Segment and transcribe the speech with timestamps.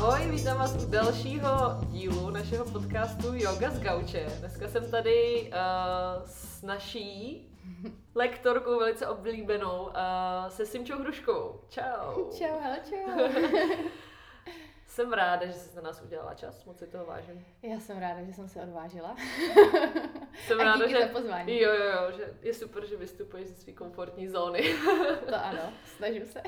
[0.00, 1.50] Ahoj, vítám vás u dalšího
[1.86, 4.26] dílu našeho podcastu Yoga z Gauče.
[4.38, 7.46] Dneska jsem tady uh, s naší
[8.14, 11.60] lektorkou velice oblíbenou, uh, se Simčou Hruškou.
[11.68, 12.30] Čau.
[12.38, 13.28] Čau, hele, čau.
[14.86, 17.46] jsem ráda, že jsi na nás udělala čas, moc si toho vážím.
[17.62, 19.16] Já jsem ráda, že jsem se odvážila.
[20.46, 21.06] jsem A ráda, díky že...
[21.06, 21.60] za pozvání.
[21.60, 24.74] Jo, jo, jo, že je super, že vystupuješ ze své komfortní zóny.
[25.28, 26.42] To ano, snažím se.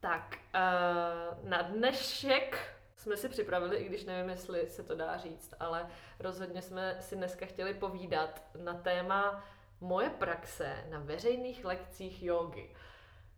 [0.00, 5.54] Tak, uh, na dnešek jsme si připravili, i když nevím, jestli se to dá říct,
[5.60, 5.86] ale
[6.20, 9.44] rozhodně jsme si dneska chtěli povídat na téma
[9.80, 12.70] moje praxe na veřejných lekcích jogy.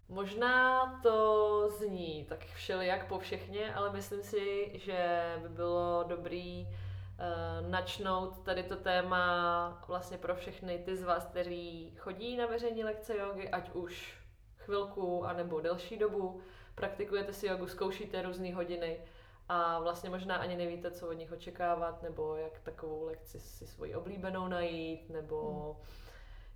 [0.08, 7.70] Možná to zní tak všelijak po všechně, ale myslím si, že by bylo dobrý uh,
[7.70, 13.16] načnout tady to téma vlastně pro všechny ty z vás, kteří chodí na veřejní lekce
[13.16, 14.18] jogy, ať už
[14.56, 16.40] chvilku anebo delší dobu,
[16.74, 19.00] praktikujete si jogu, zkoušíte různé hodiny
[19.48, 23.94] a vlastně možná ani nevíte, co od nich očekávat, nebo jak takovou lekci si svoji
[23.94, 25.88] oblíbenou najít, nebo hmm.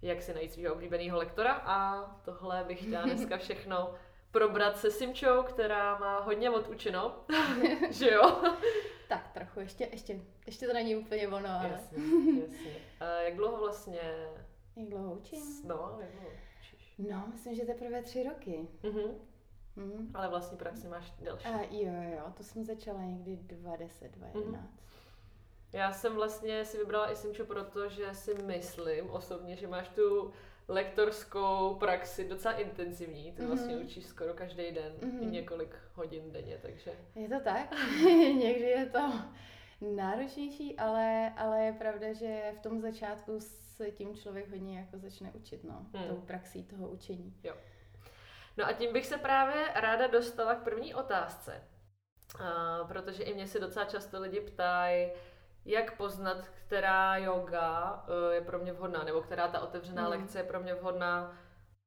[0.03, 1.53] jak si najít svého oblíbeného lektora.
[1.53, 3.95] A tohle bych chtěla dneska všechno
[4.31, 7.17] probrat se Simčou, která má hodně odučeno,
[7.91, 8.43] že jo?
[9.09, 11.69] Tak trochu, ještě, ještě, ještě to není úplně ono, ale...
[11.73, 11.99] Jasně,
[12.41, 12.77] jasně.
[13.01, 14.01] A jak dlouho vlastně...
[14.77, 15.63] Jak dlouho učím?
[15.65, 16.29] No, jak dlouho
[16.61, 16.95] učíš?
[16.99, 18.69] No, myslím, že teprve tři roky.
[18.83, 19.32] Mhm.
[19.77, 20.11] Mhm.
[20.15, 21.47] Ale vlastně praxi máš delší.
[21.47, 24.35] A jo, jo, to jsem začala někdy 20, 2011.
[24.63, 24.69] Mhm.
[25.73, 30.33] Já jsem vlastně si vybrala i Simču, protože si myslím osobně, že máš tu
[30.69, 33.33] lektorskou praxi docela intenzivní.
[33.33, 33.85] Ty vlastně Mhm.
[33.85, 35.33] učíš skoro každý den, i Mhm.
[35.33, 36.93] několik hodin denně, takže...
[37.15, 37.71] Je to tak?
[38.39, 39.13] Někdy je to
[39.95, 45.31] náročnější, ale, ale je pravda, že v tom začátku se tím člověk hodně jako začne
[45.35, 45.87] učit, no.
[45.95, 46.09] Hmm.
[46.09, 47.35] Tou praxí toho učení.
[48.57, 51.63] No a tím bych se právě ráda dostala k první otázce.
[52.41, 55.11] Uh, protože i mě se docela často lidi ptají,
[55.65, 60.11] jak poznat, která yoga uh, je pro mě vhodná, nebo která ta otevřená Mhm.
[60.11, 61.39] lekce je pro mě vhodná.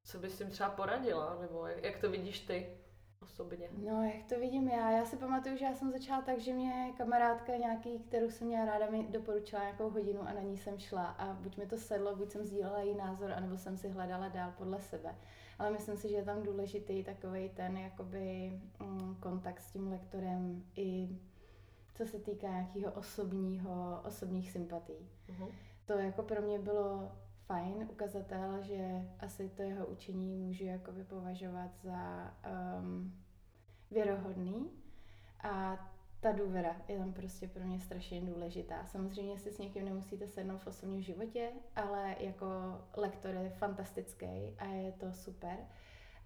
[0.04, 2.78] Co bys jim třeba poradila, nebo jak, jak to vidíš ty
[3.22, 3.70] osobně?
[3.72, 4.92] No, jak to vidím já?
[4.92, 8.66] Já si pamatuju, že já jsem začala tak, že mě kamarádka nějaký, kterou jsem měla
[8.66, 12.16] ráda, mi doporučila nějakou hodinu a na ní jsem šla a buď mi to sedlo,
[12.16, 15.16] buď jsem sdílela její názor, anebo jsem si hledala dál podle sebe.
[15.60, 20.64] Ale myslím si, že je tam důležitý takový ten jakoby mm, kontakt s tím lektorem
[20.76, 21.10] i
[21.96, 24.94] co se týká nějakého osobního, osobních sympatí.
[25.30, 25.52] Uh-huh.
[25.86, 27.12] To jako pro mě bylo
[27.46, 32.34] fajn ukazatel, že asi to jeho učení můžu jakoby považovat za
[32.80, 33.14] um,
[33.92, 34.70] věrohodný
[35.44, 35.78] a
[36.26, 38.86] ta důvěra je tam prostě pro mě strašně důležitá.
[38.86, 42.46] Samozřejmě si s někým nemusíte sednout v osobním životě, ale jako
[42.98, 45.58] lektor je fantastický a je to super.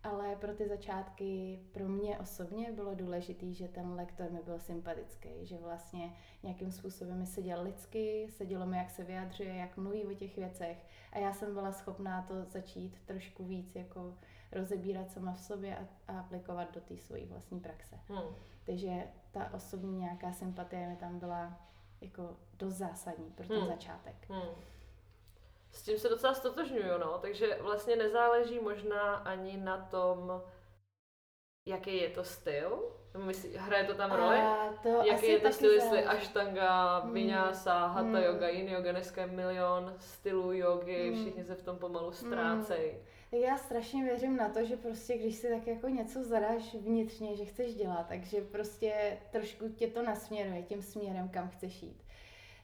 [0.04, 5.30] Ale pro ty začátky pro mě osobně bylo důležité, že ten lektor mi byl sympatický,
[5.42, 10.14] že vlastně nějakým způsobem mi seděl lidsky, sedělo mi, jak se vyjadřuje, jak mluví o
[10.14, 14.18] těch věcech a já jsem byla schopná to začít trošku víc jako
[14.52, 17.96] rozebírat sama v sobě a, a aplikovat do té své vlastní praxe.
[18.08, 18.36] Hmm.
[18.70, 18.90] Takže
[19.32, 21.58] ta osobní nějaká sympatie mi tam byla
[22.02, 23.68] jako dost zásadní pro ten Hmm.
[23.68, 24.16] začátek.
[24.30, 24.50] Hmm.
[25.72, 30.42] S tím se docela stotožňuju, no, takže vlastně nezáleží možná ani na tom,
[31.68, 32.84] jaký je to styl,
[33.26, 34.38] myslí, hraje to tam roli?
[34.84, 37.14] To Jaký asi je to styl, jestli ashtanga, Hmm.
[37.14, 38.16] vinyasa, hatha Hmm.
[38.24, 41.22] yoga, yin yoga, dneska je milion stylů jogy, Hmm.
[41.22, 42.98] všichni se v tom pomalu ztrácejí.
[43.32, 47.36] Tak já strašně věřím na to, že prostě když si tak jako něco zadáš vnitřně,
[47.36, 52.04] že chceš dělat, takže prostě trošku tě to nasměruje tím směrem, kam chceš jít.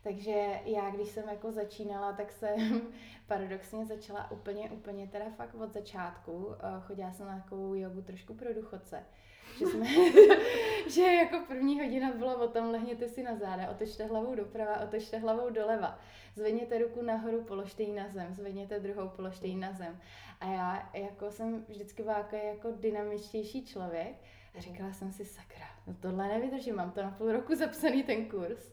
[0.03, 2.81] Takže já, když jsem jako začínala, tak jsem
[3.27, 6.51] paradoxně začala úplně, úplně teda fakt od začátku.
[6.59, 9.05] Eh, Chodila jsem na takovou jogu trošku pro důchodce.
[9.59, 9.85] Že, jsme,
[10.89, 15.17] že jako první hodina bylo o tom, lehněte si na záda, otočte hlavou doprava, otočte
[15.17, 15.99] hlavou doleva.
[16.35, 19.99] Zvedněte ruku nahoru, položte ji na zem, zvedněte druhou, položte ji na zem.
[20.39, 24.15] A já jako jsem vždycky byla jako, jako dynamičtější člověk
[24.57, 28.25] a říkala jsem si, sakra, no tohle nevydržím, mám to na půl roku zapsaný ten
[28.25, 28.71] kurz.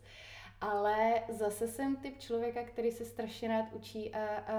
[0.62, 4.54] Ale zase jsem typ člověka, který se strašně rád učí a, a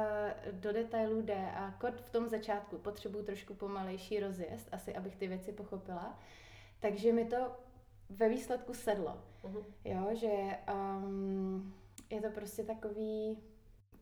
[0.51, 5.27] do detailů jde a kod v tom začátku potřebuju trošku pomalejší rozjezd, asi abych ty
[5.27, 6.19] věci pochopila.
[6.79, 7.37] Takže mi to
[8.09, 9.23] ve výsledku sedlo.
[9.43, 9.63] Mhm.
[9.85, 11.73] Jo, že um,
[12.09, 13.37] je to prostě takový,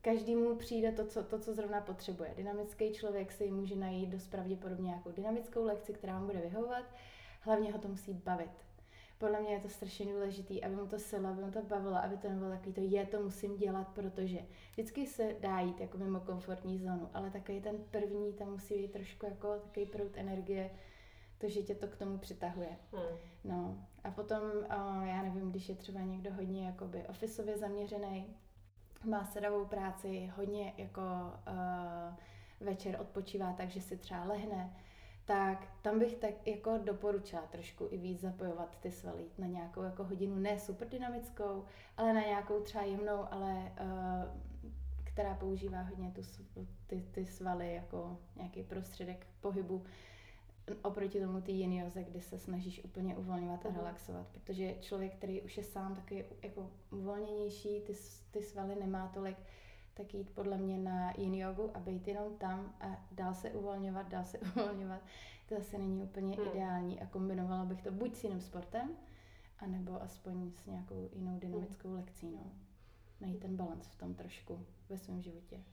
[0.01, 2.33] každému přijde to co, to, co zrovna potřebuje.
[2.35, 6.85] Dynamický člověk si může najít dost pravděpodobně nějakou dynamickou lekci, která mu bude vyhovovat,
[7.41, 8.70] hlavně ho to musí bavit.
[9.21, 12.17] Podle mě je to strašně důležité, aby mu to sedlo, aby mu to bavilo, aby
[12.17, 14.39] to nebylo takový to je, to musím dělat, protože
[14.71, 18.91] vždycky se dá jít jako mimo komfortní zónu, ale takový ten první, tam musí být
[18.91, 20.71] trošku jako takový proud energie,
[21.37, 22.77] To, že tě to k tomu přitahuje.
[22.91, 23.17] Hmm.
[23.43, 28.25] No a potom, uh, já nevím, když je třeba někdo hodně jakoby ofisově zaměřený,
[29.05, 32.15] má sedavou práci, hodně jako uh,
[32.67, 34.73] večer odpočívá, takže si třeba lehne,
[35.25, 40.03] tak tam bych tak jako doporučila trošku i víc zapojovat ty svaly na nějakou jako
[40.03, 41.65] hodinu, ne super dynamickou,
[41.97, 44.71] ale na nějakou třeba jemnou, ale uh,
[45.03, 46.21] která používá hodně tu,
[46.87, 49.83] ty, ty svaly jako nějaký prostředek pohybu
[50.81, 53.77] oproti tomu ty jiný joze, kdy se snažíš úplně uvolňovat a mhm.
[53.77, 57.93] relaxovat, protože člověk, který už je sám taky jako uvolněnější, ty,
[58.31, 59.37] ty svaly nemá tolik,
[59.93, 64.07] tak jít podle mě na yin jogu a být jenom tam a dál se uvolňovat,
[64.07, 65.01] dál se uvolňovat,
[65.49, 66.47] to zase není úplně hmm.
[66.47, 68.97] ideální a kombinovala bych to buď s jiným sportem,
[69.59, 71.97] anebo aspoň s nějakou jinou dynamickou hmm.
[71.97, 72.51] lekcí, no.
[73.21, 75.63] Najít ten balans v tom trošku ve svém životě.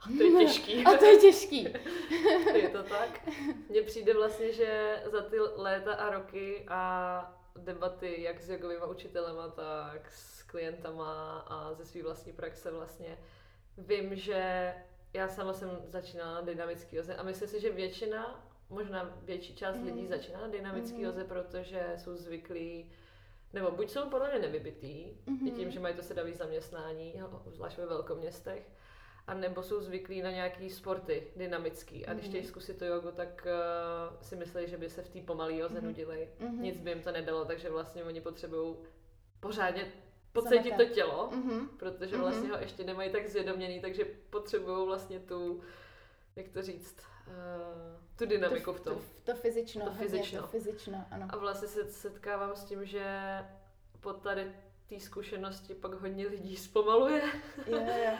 [0.00, 0.84] A to je těžký.
[0.86, 1.64] A to je těžký.
[2.54, 3.28] je to tak.
[3.68, 9.48] Mně přijde vlastně, že za ty léta a roky a debaty jak s jogovými učitelema,
[9.48, 13.18] tak s klientama a ze své vlastní praxe vlastně
[13.78, 14.74] vím, že
[15.12, 19.76] já sama jsem začínala na dynamický joze a myslím si, že většina, možná větší část
[19.76, 19.84] mm.
[19.84, 21.04] lidí začíná na dynamický mm.
[21.04, 22.90] joze, protože jsou zvyklí
[23.52, 25.52] nebo buď jsou podle mě nevybytý, mm-hmm.
[25.56, 28.70] tím, že mají to sedavý zaměstnání, zvlášť ve velkoměstech,
[29.26, 32.28] a nebo jsou zvyklí na nějaký sporty dynamický a když mm-hmm.
[32.28, 35.80] chtějí zkusit to jogu, tak uh, si myslí, že by se v té pomalý joze
[35.80, 35.84] mm-hmm.
[35.84, 36.28] nudili.
[36.40, 36.60] Mm-hmm.
[36.60, 38.76] Nic by jim to nedalo, takže vlastně oni potřebují
[39.40, 39.92] pořádně
[40.32, 41.68] pocítit to tělo, mm-hmm.
[41.76, 42.24] protože mhm.
[42.24, 42.56] vlastně mm-hmm.
[42.56, 45.60] ho ještě nemají tak zvědoměný, takže potřebují vlastně tu,
[46.36, 46.96] jak to říct,
[47.26, 47.34] uh,
[48.16, 48.94] tu dynamiku to, v tom.
[48.94, 49.84] To, to fyzično.
[49.84, 50.40] To fyzično.
[50.40, 51.26] To fyzično ano.
[51.30, 53.04] A vlastně se setkávám s tím, že
[54.00, 54.52] po tady
[54.88, 57.22] té zkušenosti pak hodně lidí zpomaluje.
[57.66, 58.18] Jo, jo.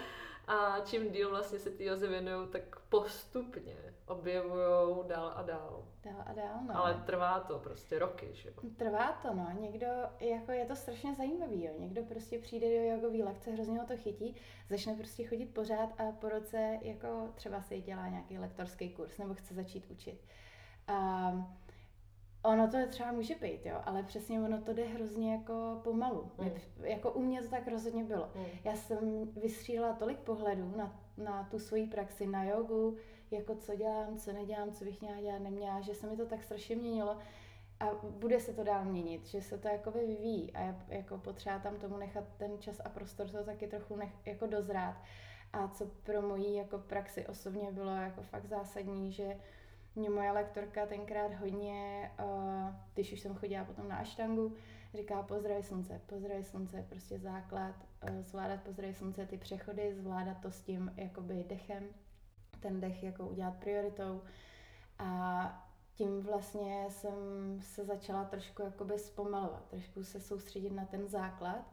[0.49, 5.85] A čím díl vlastně se ty jozy věnují, tak postupně objevují dál a dál.
[6.05, 6.77] Dál a dál, no.
[6.77, 8.55] Ale trvá to prostě roky, že jo?
[8.77, 9.49] Trvá to, no.
[9.61, 9.87] Někdo,
[10.21, 11.73] jako je to strašně zajímavý, jo.
[11.79, 14.37] Někdo prostě přijde do jogový lekce, hrozně ho to chytí,
[14.71, 19.35] začne prostě chodit pořád a po roce jako třeba si dělá nějaký lektorský kurz nebo
[19.35, 20.21] chce začít učit.
[20.89, 21.59] Um,
[22.43, 26.31] Ono to třeba může být, jo, ale přesně ono to jde hrozně jako pomalu.
[26.39, 26.51] Mm.
[26.85, 28.31] Jako u mě to tak rozhodně bylo.
[28.35, 28.45] Mm.
[28.65, 32.97] Já jsem vystřílela tolik pohledů na, na tu svoji praxi, na jogu,
[33.31, 36.43] jako co dělám, co nedělám, co bych měla dělat, neměla, že se mi to tak
[36.43, 37.19] strašně měnilo
[37.81, 41.77] a bude se to dál měnit, že se to jako vyvíjí a jako potřeba tam
[41.77, 44.97] tomu nechat ten čas a prostor to taky trochu nech, jako dozrát.
[45.53, 49.37] A co pro mojí jako praxi osobně bylo jako fakt zásadní, že
[49.99, 54.55] mě moje lektorka tenkrát hodně, uh, když už jsem chodila potom na aštangu,
[54.95, 57.75] říká pozdraví slunce, pozdraví slunce, prostě základ,
[58.11, 61.85] uh, zvládat pozdraví slunce, ty přechody, zvládat to s tím jakoby dechem,
[62.61, 64.23] ten dech jako udělat prioritou.
[64.99, 67.15] A tím vlastně jsem
[67.61, 71.65] se začala trošku jakoby zpomalovat, trošku se soustředit na ten základ.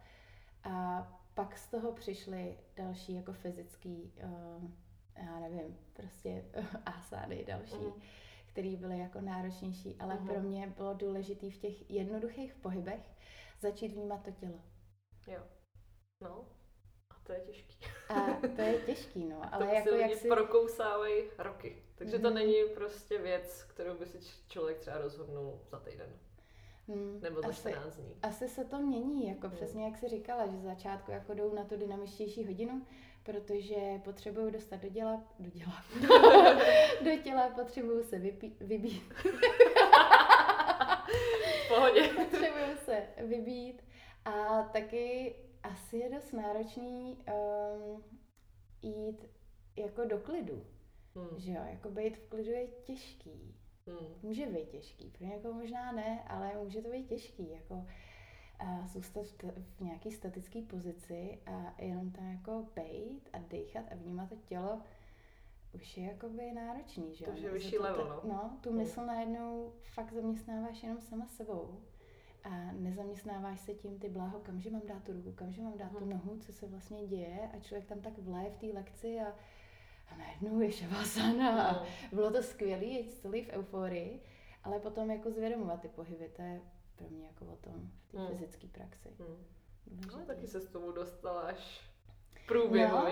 [0.64, 4.70] A pak z toho přišly další jako fyzický uh,
[5.24, 6.46] já nevím, prostě
[6.86, 8.02] asády další, mm.
[8.46, 10.28] které byly jako náročnější, ale mm.
[10.28, 13.12] pro mě bylo důležité v těch jednoduchých pohybech
[13.60, 14.60] začít vnímat to tělo.
[15.28, 15.44] Jo.
[16.22, 16.46] No,
[17.10, 17.78] a to je těžký.
[18.10, 19.42] A to je těžký, no.
[19.54, 20.28] Ale to jako si jak si...
[20.28, 21.84] prokousávají roky.
[21.96, 22.36] Takže to mhm.
[22.36, 26.10] není prostě věc, kterou by si člověk třeba rozhodnul za týden.
[26.88, 28.16] Hmm, Nebo za asi, 14 dní.
[28.22, 29.56] Asi se to mění, jako hmm.
[29.56, 32.86] přesně jak jsi říkala, že začátku jako jdou na tu dynamičtější hodinu,
[33.26, 35.86] protože potřebují dostat do děla, do děla,
[37.04, 39.14] do těla potřebují se vypí, vybít.
[41.68, 42.02] pohodě.
[42.08, 43.84] potřebují se vybít
[44.26, 48.04] a taky asi je dost náročný um,
[48.82, 49.26] jít
[49.76, 50.66] jako do klidu.
[51.16, 51.40] Hmm.
[51.40, 53.56] Že jo, jako být v klidu je těžký.
[53.88, 54.16] Hmm.
[54.22, 57.86] Může být těžký, pro někoho možná ne, ale může to být těžký, jako
[58.60, 59.26] a zůstat
[59.78, 64.82] v nějaký statické pozici a jenom tam jako bejt a dechat a vnímat to tělo,
[65.74, 67.32] už je jakoby náročný, že jo?
[67.32, 68.34] To je vyšší level, no.
[68.34, 68.78] No, tu hmm.
[68.78, 71.82] mysl najednou fakt zaměstnáváš jenom sama sebou
[72.44, 76.00] a nezaměstnáváš se tím ty bláho, kamže mám dát tu ruku, kamže mám dát hmm.
[76.00, 79.34] tu nohu, co se vlastně děje a člověk tam tak vlaje v té lekci a
[80.12, 81.62] a najednou je šavasana no.
[81.62, 84.22] a bylo to skvělé, je celý v euforii,
[84.64, 86.62] ale potom jako zvědomovat ty pohyby, to je
[86.96, 88.28] pro mě jako o tom, té hmm.
[88.28, 89.10] fyzické praxi.
[89.20, 89.46] Hmm.
[90.12, 91.82] No, taky se s tomu dostala až
[92.48, 93.08] průběhu, no,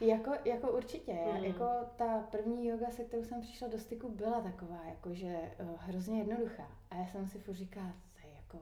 [0.00, 1.12] jako, jako určitě.
[1.12, 1.44] Hmm.
[1.44, 1.64] Jako
[1.96, 6.68] ta první yoga, se kterou jsem přišla do styku, byla taková, jakože uh, hrozně jednoduchá.
[6.90, 7.94] A já jsem si furt říkala,
[8.36, 8.58] jako,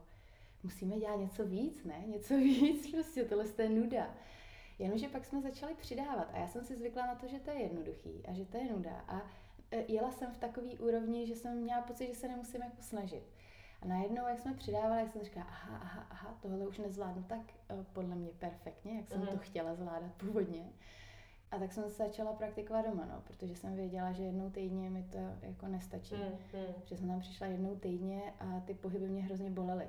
[0.62, 2.04] musíme dělat něco víc, ne?
[2.06, 4.14] Něco víc, prostě tohle je nuda.
[4.78, 7.62] Jenomže pak jsme začali přidávat a já jsem si zvykla na to, že to je
[7.62, 9.22] jednoduchý a že to je nuda a
[9.70, 13.22] eh, jela jsem v takový úrovni, že jsem měla pocit, že se nemusím jako snažit.
[13.82, 17.40] A najednou, jak jsme přidávali, jak jsem říkala, aha, aha, aha, tohle už nezvládnu tak
[17.40, 19.32] uh, podle mě perfektně, jak jsem mm-hmm.
[19.32, 20.72] to chtěla zvládat původně.
[21.50, 25.02] A tak jsem se začala praktikovat doma, no, protože jsem věděla, že jednou týdně mi
[25.02, 26.14] to jako nestačí.
[26.14, 26.74] Mm-hmm.
[26.84, 29.88] Že jsem tam přišla jednou týdně a ty pohyby mě hrozně bolely.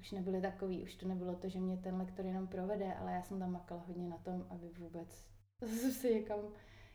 [0.00, 3.22] Už nebyly takový, už to nebylo to, že mě ten lektor jenom provede, ale já
[3.22, 5.24] jsem tam makala hodně na tom, aby vůbec
[5.64, 6.38] jsem si někam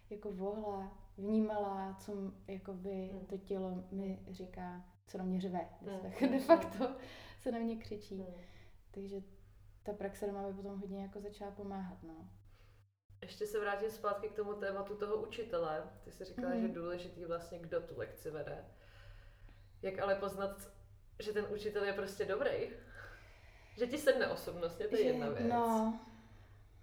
[0.09, 2.13] jako vohla, vnímala, co
[2.47, 3.25] jakoby mm.
[3.25, 5.69] to tělo mi říká, co na mě řve.
[5.81, 6.31] Mm.
[6.31, 6.95] De facto
[7.39, 8.15] se na mě křičí.
[8.15, 8.41] Mm.
[8.91, 9.15] Takže
[9.83, 12.29] ta praxe doma by potom hodně jako začala pomáhat, no.
[13.21, 15.83] Ještě se vrátím zpátky k tomu tématu toho učitele.
[16.03, 16.55] Ty jsi říkala, mm.
[16.55, 16.75] že je mhm.
[16.75, 18.65] důležitý vlastně, kdo tu lekci vede.
[19.81, 20.71] Jak ale poznat,
[21.19, 22.69] že ten učitel je prostě dobrý?
[23.77, 25.49] Že ti sedne osobnostně, to je jedna věc.
[25.49, 25.99] No.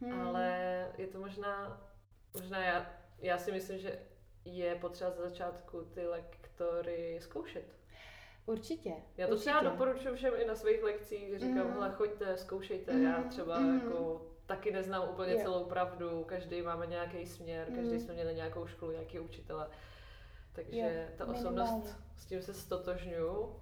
[0.00, 0.20] Hmm.
[0.20, 1.80] Ale je to možná,
[2.34, 3.98] možná já, já si myslím, že
[4.44, 7.81] je potřeba za začátku ty lektory zkoušet.
[8.46, 8.94] Určitě.
[9.16, 9.50] Já to určitě.
[9.50, 11.72] třeba doporučuji všem i na svých lekcích, říkám, mm.
[11.72, 13.02] hele, choďte, zkoušejte, mm.
[13.02, 13.78] já třeba mm.
[13.78, 15.42] jako taky neznám úplně yeah.
[15.42, 17.76] celou pravdu, každý máme nějaký směr, mm.
[17.76, 19.68] každý jsme měli nějakou školu, nějaký učitele.
[20.52, 21.10] Takže yeah.
[21.16, 21.94] ta osobnost, Minimálně.
[22.16, 23.56] s tím se stotožňuju,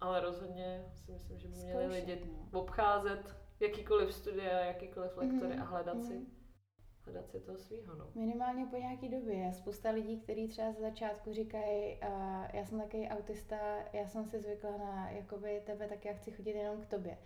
[0.00, 2.22] ale rozhodně si myslím, že by měli Zkoušet, lidi
[2.52, 2.60] no.
[2.60, 5.62] obcházet jakýkoliv studia, jakýkoliv lektory mm.
[5.62, 6.04] a hledat mm.
[6.04, 6.26] si
[7.08, 8.06] hledat si toho svýho, no.
[8.14, 9.52] Minimálně po nějaký době.
[9.52, 13.56] Spousta lidí, kteří třeba ze začátku říkají, uh, já jsem takový autista,
[13.92, 17.18] já jsem si zvykla na jakoby tebe, tak já chci chodit jenom k tobě.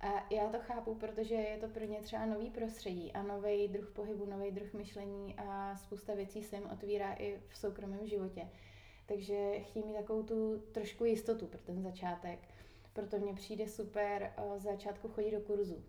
[0.00, 3.90] A já to chápu, protože je to pro ně třeba nový prostředí a nový druh
[3.90, 8.48] pohybu, nový druh myšlení a spousta věcí se jim otvírá i v soukromém životě.
[9.06, 12.38] Takže chtějí mít takovou tu trošku jistotu pro ten začátek.
[12.92, 15.84] Proto mně přijde super začátku chodit do kurzu.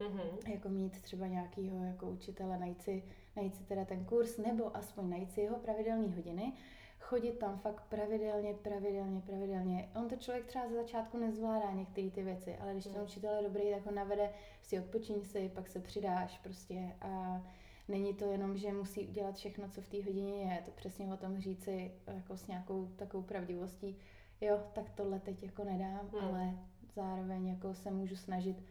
[0.00, 0.52] Mm-hmm.
[0.52, 3.02] Jako mít třeba nějakýho jako učitele, najít si,
[3.36, 6.52] najít si teda ten kurz, nebo aspoň najít si jeho pravidelné hodiny,
[7.00, 9.88] chodit tam fakt pravidelně, pravidelně, pravidelně.
[9.94, 13.02] On to člověk třeba ze začátku nezvládá některé ty věci, ale když ten mm.
[13.02, 14.30] učitel je dobrý, tak ho navede,
[14.62, 17.42] si odpočiň si, pak se přidáš prostě a
[17.88, 21.16] není to jenom, že musí udělat všechno, co v té hodině je, to přesně o
[21.16, 23.96] tom říci jako s nějakou takovou pravdivostí,
[24.40, 26.24] jo, tak tohle teď jako nedám, mm.
[26.24, 26.54] ale
[26.94, 28.62] zároveň jako se můžu snažit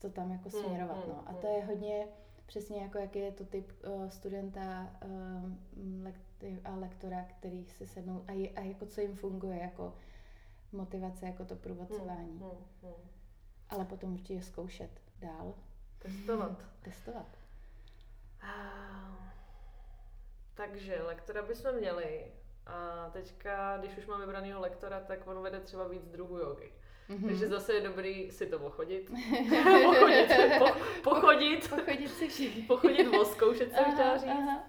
[0.00, 1.06] to tam jako hmm, směrovat.
[1.06, 1.24] Mm, no.
[1.26, 2.08] A to je hodně
[2.46, 6.08] přesně jako jaký je to typ uh, studenta uh,
[6.64, 9.94] a lektora, který si sednou a, je, a jako co jim funguje jako
[10.72, 12.32] motivace, jako to průvodcování.
[12.32, 12.50] Mm, mm,
[12.82, 13.10] mm.
[13.70, 14.90] Ale potom určitě zkoušet
[15.20, 15.54] dál.
[15.98, 16.64] Testovat.
[16.82, 17.38] Testovat.
[20.54, 22.32] Takže lektora bychom měli.
[22.66, 26.72] A teďka, když už mám vybranýho lektora, tak on vede třeba víc druhů jogy.
[27.10, 27.26] Mm-hmm.
[27.26, 29.10] Takže zase je dobrý si to pochodit.
[29.84, 30.66] pochodit, po,
[31.10, 31.70] pochodit.
[31.70, 32.62] Pochodit si všichni.
[32.62, 34.30] pochodit, oskoušet jsem chtěla říct.
[34.30, 34.64] Aha.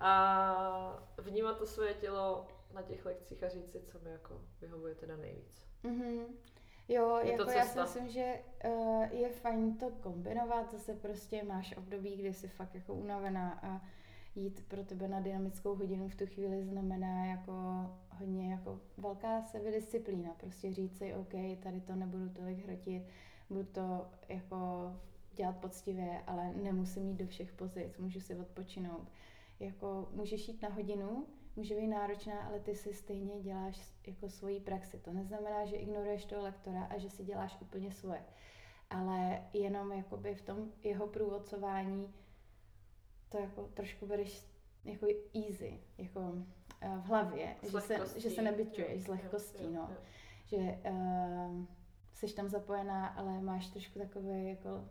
[0.00, 4.94] A vnímat to své tělo na těch lekcích a říct si, co mi jako vyhovuje
[4.94, 5.66] teda nejvíc.
[5.84, 6.24] Mm-hmm.
[6.88, 11.76] Jo, je jako já si myslím, že uh, je fajn to kombinovat, zase prostě máš
[11.76, 13.80] období, kdy jsi fakt jako unavená a
[14.34, 17.52] jít pro tebe na dynamickou hodinu v tu chvíli znamená jako
[18.18, 20.34] hodně jako velká sebedisciplína.
[20.34, 21.32] Prostě říct si, OK,
[21.62, 23.02] tady to nebudu tolik hrotit,
[23.48, 24.92] budu to jako
[25.34, 29.12] dělat poctivě, ale nemusím jít do všech pozic, můžu si odpočinout.
[29.60, 34.60] Jako můžeš jít na hodinu, může být náročná, ale ty si stejně děláš jako svoji
[34.60, 34.98] praxi.
[34.98, 38.24] To neznamená, že ignoruješ toho lektora a že si děláš úplně svoje.
[38.90, 42.14] Ale jenom jakoby v tom jeho průvodcování
[43.28, 44.46] to jako trošku bereš
[44.84, 46.34] jako easy, jako
[46.88, 49.88] v hlavě, že se, že se nebyčuješ z lehkostí, jo, jo, no.
[49.90, 49.96] Jo.
[50.44, 50.56] Že
[50.90, 51.64] uh,
[52.14, 54.88] jsi tam zapojená, ale máš trošku takové jako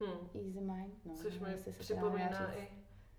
[0.00, 0.28] hmm.
[0.34, 1.04] easy mind.
[1.04, 2.68] No, Což mi připomíná i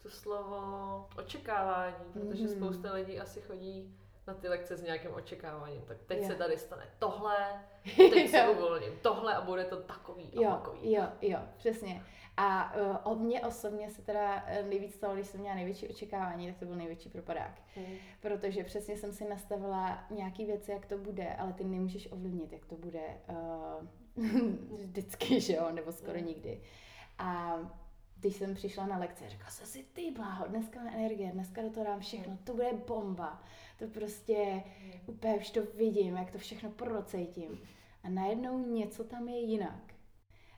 [0.04, 2.56] to slovo očekávání, protože mm-hmm.
[2.56, 5.82] spousta lidí asi chodí na ty lekce s nějakým očekáváním.
[5.82, 6.28] Tak teď jo.
[6.28, 7.36] se tady stane tohle,
[7.96, 10.94] teď se uvolním tohle a bude to takový a jo, takový.
[10.94, 12.04] Jo, jo, přesně.
[12.38, 16.48] A uh, od mě osobně se teda eh, nejvíc stalo, když jsem měla největší očekávání,
[16.48, 17.62] tak to byl největší propadák.
[17.76, 17.96] Hmm.
[18.20, 22.66] Protože přesně jsem si nastavila nějaký věci, jak to bude, ale ty nemůžeš ovlivnit, jak
[22.66, 24.28] to bude uh,
[24.80, 26.28] vždycky, že jo, nebo skoro hmm.
[26.28, 26.62] nikdy.
[27.18, 27.58] A
[28.20, 31.70] když jsem přišla na lekci, řekla jsem si, ty bláho, dneska má energie, dneska do
[31.70, 33.44] toho dám všechno, to bude bomba.
[33.80, 34.94] To prostě hmm.
[35.06, 37.60] úplně už to vidím, jak to všechno procejtím.
[38.04, 39.93] A najednou něco tam je jinak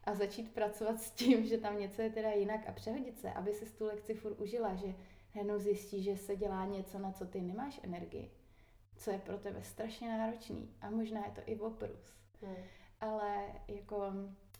[0.06, 3.54] a začít pracovat s tím, že tam něco je teda jinak a přehodit se, aby
[3.54, 4.96] si tu lekci furt užila, že
[5.36, 8.32] najednou zjistí, že se dělá něco, na co ty nemáš energii,
[8.98, 12.14] co je pro tebe strašně náročný a možná je to i oprus.
[12.42, 12.56] Hmm.
[13.02, 14.14] Ale jako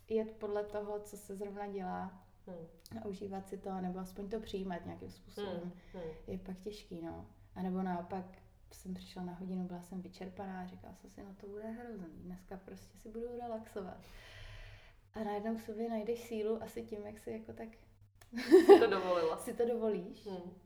[0.08, 3.00] jet podle toho, co se zrovna dělá hmm.
[3.02, 5.72] a užívat si to, nebo aspoň to přijímat nějakým způsobem, hmm.
[5.92, 6.12] Hmm.
[6.26, 7.26] je pak těžký, no.
[7.54, 8.24] A nebo naopak
[8.72, 12.06] jsem přišla na hodinu, byla jsem vyčerpaná a říkala jsem si, no to bude hrozný,
[12.16, 13.98] dneska prostě si budu relaxovat.
[15.16, 17.68] A najednou v sobě najdeš sílu asi tím, jak si jako tak
[18.66, 19.36] si to dovolila.
[19.44, 20.26] si to dovolíš.
[20.26, 20.58] Hmm.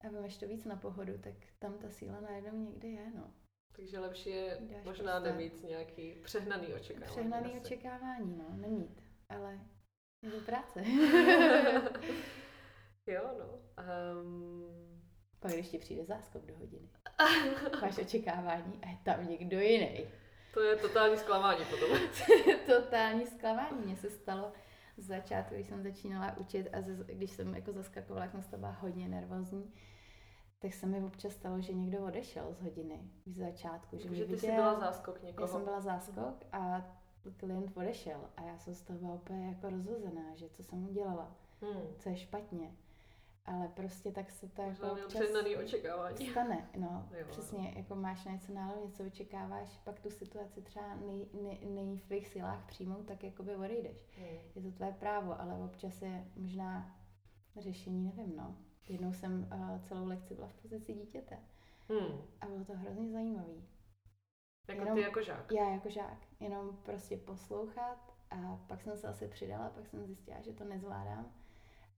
[0.00, 3.34] A vemeš to víc na pohodu, tak tam ta síla najednou někde je, no.
[3.76, 7.12] Takže lepší je Dáš možná prostě- nemít nějaký přehnaný očekávání.
[7.12, 7.60] Přehnaný asi.
[7.60, 9.60] očekávání, no, nemít, ale
[10.30, 10.82] to práce.
[13.06, 13.60] jo, no.
[14.22, 14.88] Um,
[15.40, 16.88] Pak když ti přijde záskok do hodiny,
[17.82, 20.06] máš očekávání a je tam někdo jiný.
[20.58, 21.98] To je totální zklamání potom.
[22.66, 23.78] Totální zklamání.
[23.84, 24.52] Mně se stalo
[24.96, 28.46] z začátku, když jsem začínala učit a ze, když jsem jako zaskakovala, jak jsem z
[28.46, 29.72] toho byla hodně nervózní,
[30.58, 33.96] tak se mi občas stalo, že někdo odešel z hodiny z začátku.
[33.98, 35.46] Že, že ty jsi viděl, byla záskok někoho.
[35.46, 36.86] Já jsem byla záskok a
[37.36, 41.36] klient odešel a já jsem z toho byla úplně jako rozhozená, že co jsem udělala,
[41.62, 41.82] Hmm.
[41.98, 42.72] co je špatně.
[43.54, 45.22] Ale prostě tak se to Možná jako občas
[45.64, 46.26] očekávání.
[46.30, 46.68] stane.
[46.76, 51.28] No, Jo, přesně, jako máš na něco náladu, něco očekáváš, pak tu situaci třeba nej,
[51.42, 54.08] nej, není v tvých silách přijmout, tak jakoby odejdeš.
[54.18, 54.38] Hmm.
[54.54, 56.96] Je to tvé právo, ale občas je možná
[57.56, 58.56] řešení, nevím, no.
[58.88, 61.38] Jednou jsem uh, celou lekci byla v pozici dítěte
[61.90, 62.20] Hmm.
[62.40, 63.68] a bylo to hrozně zajímavý.
[64.68, 65.52] Jako Jenom- ty jako žák.
[65.52, 70.40] Já jako žák, jenom prostě poslouchat a pak jsem se asi přidala, pak jsem zjistila,
[70.40, 71.32] že to nezvládám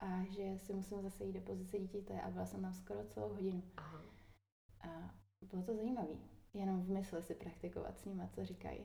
[0.00, 3.28] a že si musím zase jít do pozice dítěte a byla jsem tam skoro celou
[3.28, 3.62] hodinu.
[3.76, 4.00] Aha.
[4.80, 5.14] A
[5.50, 6.09] bylo to zajímavé.
[6.54, 8.85] Jenom v mysli si praktikovat s nima, co říkají,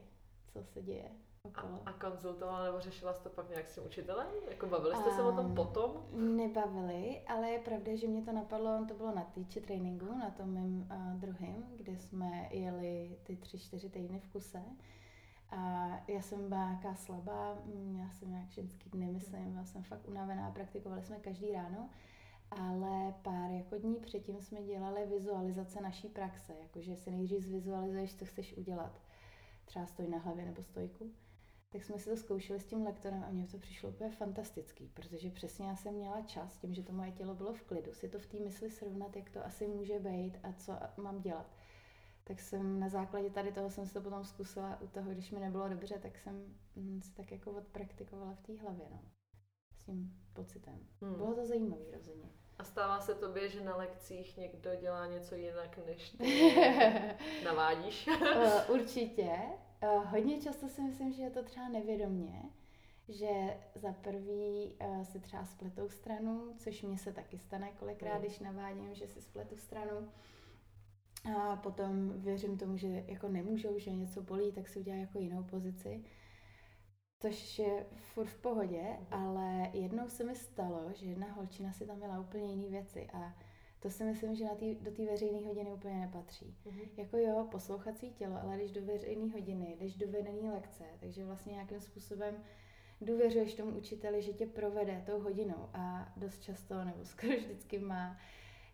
[0.52, 1.10] co se děje
[1.44, 1.82] A, okolo.
[1.86, 4.26] a konzultovala nebo řešila jsi to pak nějak s tím učitelem?
[4.50, 6.06] Jako bavili jste se o tom Ehm, potom?
[6.36, 10.50] Nebavili, ale je pravda, že mě to napadlo, to bylo na teacher trainingu, na tom
[10.50, 14.62] mým uh, druhým, kde jsme jeli ty tři, čtyři týdny v kuse.
[15.50, 17.58] A já jsem byla nějaká slabá,
[17.98, 21.90] já jsem nějak ženský dny, myslím, byla jsem fakt unavená, praktikovali jsme každý ráno,
[22.50, 28.24] ale pár jako dní předtím jsme dělali vizualizace naší praxe, jakože si nejdřív zvizualizuješ, co
[28.24, 29.00] chceš udělat.
[29.64, 31.10] Třeba stoj na hlavě nebo stojku.
[31.70, 35.30] Tak jsme si to zkoušeli s tím lektorem a mně to přišlo úplně fantastický, protože
[35.30, 38.18] přesně já jsem měla čas, tím, že to moje tělo bylo v klidu, si to
[38.18, 41.55] v té mysli srovnat, jak to asi může být a co mám dělat.
[42.28, 45.40] Tak jsem na základě tady toho jsem si to potom zkusila u toho, když mi
[45.40, 49.00] nebylo dobře, tak jsem mm, si tak jako odpraktikovala v té hlavě, no.
[49.72, 50.78] S tím pocitem.
[51.02, 51.14] Hmm.
[51.14, 52.30] Bylo to zajímavé rozhodně.
[52.58, 56.56] A stává se tobě, že na lekcích někdo dělá něco jinak, než ty
[57.44, 58.08] navádíš?
[58.08, 59.36] Eh, Určitě.
[59.80, 62.42] Eh, Hodně často si myslím, že je to třeba nevědomně,
[63.08, 68.20] že za prvý eh, si třeba spletou stranu, což mně se taky stane kolikrát, Mm.
[68.20, 70.08] když navádím, že si spletu stranu.
[71.34, 75.42] A potom věřím tomu, že jako nemůžou, že něco bolí, tak si udělají jako jinou
[75.42, 76.04] pozici.
[77.22, 81.96] Což je furt v pohodě, ale jednou se mi stalo, že jedna holčina si tam
[81.96, 83.34] měla úplně jiné věci a
[83.80, 86.56] to si myslím, že na tý, do té veřejné hodiny úplně nepatří.
[86.64, 86.80] Mhm.
[86.96, 91.24] Jako jo, poslouchat svý tělo, ale když do veřejné hodiny, jdeš do vedené lekce, takže
[91.24, 92.34] vlastně nějakým způsobem
[93.00, 98.16] důvěřuješ tomu učiteli, že tě provede tou hodinou a dost často, nebo skoro vždycky má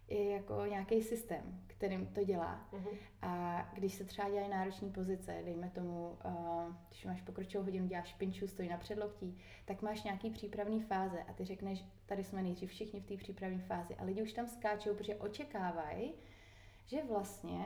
[0.08, 2.68] i jako nějaký systém, kterým to dělá.
[2.72, 2.88] Mhm.
[3.22, 8.14] A když se třeba dělají náročné pozice, dejme tomu, uh, když máš pokročilou hodinu, děláš
[8.14, 12.70] pinču, stojí na předloktí, tak máš nějaký přípravný fáze a ty řekneš, tady jsme nejdřív
[12.70, 16.14] všichni v té přípravné fázi a lidi už tam skáčou, protože očekávají,
[16.86, 17.64] že vlastně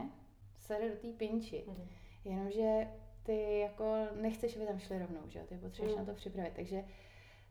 [0.58, 1.64] se jde do té pinči.
[1.66, 1.88] Mhm.
[2.24, 2.88] Jenomže
[3.22, 5.44] ty jako nechceš, aby tam šli rovnou, že jo?
[5.48, 6.00] Ty potřebuješ Mm.
[6.00, 6.52] na to připravit.
[6.56, 6.84] Takže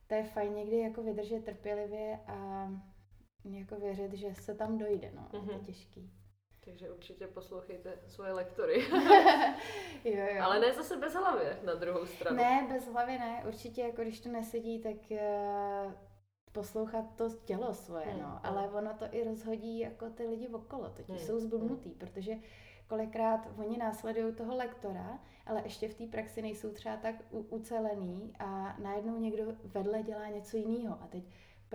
[0.08, 2.69] to je fajn někdy jako vydržet trpělivě a
[3.51, 5.21] jako věřit, že se tam dojde, no.
[5.21, 5.45] Mm-hmm.
[5.45, 5.65] To je Mhm.
[5.65, 6.12] těžký.
[6.65, 8.86] Takže určitě poslouchejte svoje lektory.
[10.04, 10.43] jo, jo.
[10.43, 12.38] Ale ne zase bez hlavě na druhou stranu.
[12.38, 13.43] Ne, bez hlavy ne.
[13.47, 15.91] Určitě jako když to nesedí, tak uh,
[16.51, 18.28] poslouchat to tělo svoje, Hmm, no.
[18.28, 18.39] hmm.
[18.43, 20.89] Ale ono to i rozhodí jako ty lidi okolo.
[20.89, 22.34] Totiž Hmm, jsou zblbnutý, protože
[22.88, 28.34] kolikrát oni následují toho lektora, ale ještě v té praxi nejsou třeba tak u- ucelený
[28.39, 30.97] a najednou někdo vedle dělá něco jiného.
[31.01, 31.23] A teď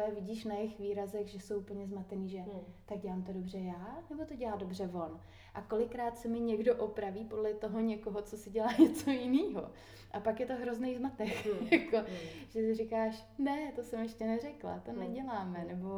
[0.00, 2.60] úplně vidíš na jejich výrazech, že jsou úplně zmatený, že Hmm.
[2.86, 5.20] tak dělám to dobře já, nebo to dělá dobře on.
[5.54, 9.70] A kolikrát se mi někdo opraví podle toho někoho, co si dělá něco jiného.
[10.12, 11.46] A pak je to hrozný zmatek.
[11.46, 11.66] Hmm.
[11.72, 12.16] jako, Hmm.
[12.48, 15.00] že si říkáš, ne, to jsem ještě neřekla, to Hmm.
[15.00, 15.88] neděláme, nebo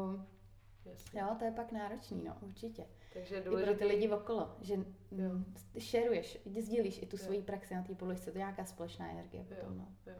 [0.85, 1.21] Jasně.
[1.21, 2.87] jo, to je pak náročný, no, určitě.
[3.13, 7.23] Takže je I pro ty lidi okolo, že mm, šeruješ, sdílíš i tu Jo.
[7.25, 9.57] svoji praxi na té položce, to je nějaká společná energie Jo.
[9.57, 9.89] potom, no.
[10.07, 10.19] Jo.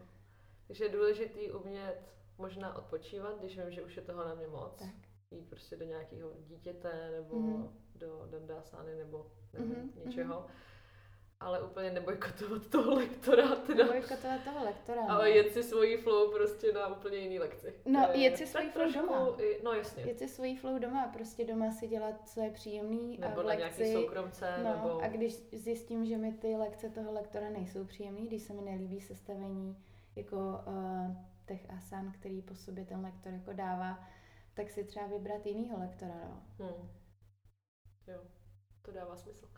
[0.67, 2.01] Takže je důležitý umět
[2.37, 4.75] možná odpočívat, když vím, že už je toho na mě moc.
[4.79, 4.89] Tak.
[5.31, 7.69] Jít prostě do nějakého dítěte nebo Mhm.
[7.95, 10.45] do dandásány nebo nevím, Mhm, něčeho.
[11.39, 13.55] ale úplně nebojkotovat toho lektora.
[13.55, 13.85] Teda.
[13.85, 15.01] Nebojkotovat toho lektora.
[15.09, 15.35] Ale no.
[15.35, 17.73] jet si svojí flow prostě na úplně jiný lekci.
[17.85, 19.27] No, jet si svojí flow doma.
[19.39, 20.03] I, no jasně.
[20.03, 23.17] Jet si svojí flow doma, prostě doma si dělat, co je příjemný.
[23.17, 24.53] Nebo a v na lekci, nějaký soukromce.
[24.63, 25.01] No, nebo...
[25.01, 29.01] a když zjistím, že mi ty lekce toho lektora nejsou příjemný, když se mi nelíbí
[29.01, 29.77] sestavení
[30.15, 30.35] jako
[30.67, 34.07] uh, těch asan, který po sobě ten lektor jako dává,
[34.53, 36.43] tak si třeba vybrat jinýho lektora, no.
[36.59, 36.89] Hmm.
[38.07, 38.19] Jo,
[38.81, 39.47] to dává smysl.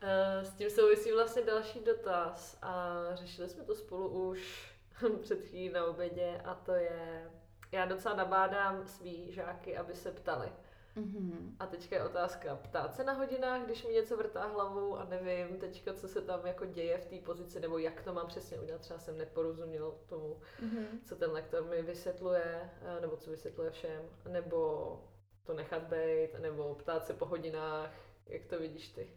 [0.00, 4.72] Eh, s tím souvisí vlastně další dotaz a řešili jsme to spolu už
[5.20, 7.30] před chvílí na obědě a to je,
[7.72, 10.52] já docela nabádám svý žáky, aby se ptali.
[10.96, 11.54] Mm-hmm.
[11.58, 15.56] A teďka je otázka, ptát se na hodinách, když mi něco vrtá hlavou a nevím
[15.58, 18.80] teďka, co se tam jako děje v té pozici, nebo jak to mám přesně udělat,
[18.80, 20.86] třeba jsem neporozuměl tomu, mm-hmm.
[21.04, 25.00] co ten lektor mi vysvětluje, eh, nebo co vysvětluje všem, nebo
[25.44, 27.90] to nechat být, nebo ptát se po hodinách,
[28.26, 29.10] jak to vidíš ty?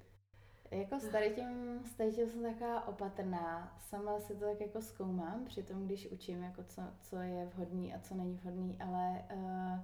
[0.72, 3.78] Jako s tady tím, s tady tím jsem taková opatrná.
[3.80, 8.00] Sama si to tak jako zkoumám, přitom když učím, jako co, co je vhodný a
[8.00, 9.80] co není vhodný, ale uh,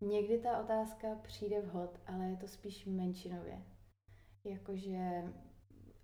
[0.00, 3.62] někdy ta otázka přijde vhod, ale je to spíš menšinově.
[4.44, 5.24] Jakože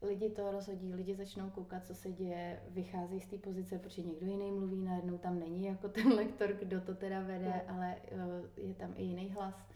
[0.02, 4.26] lidi to rozhodí, lidi začnou koukat, co se děje, vycházejí z té pozice, protože někdo
[4.26, 8.74] jiný mluví, najednou tam není jako ten lektor, kdo to teda vede, ale uh, je
[8.74, 9.66] tam i jiný hlas.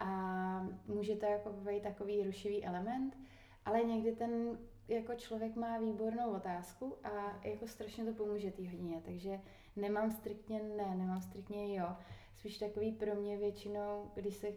[0.00, 3.16] A může to jako být takový rušivý element,
[3.64, 9.02] ale někdy ten jako člověk má výbornou otázku a jako strašně to pomůže té hodině,
[9.04, 9.40] takže
[9.76, 11.96] nemám striktně ne, nemám striktně jo.
[12.38, 14.48] Spíš takový pro mě většinou, když, se,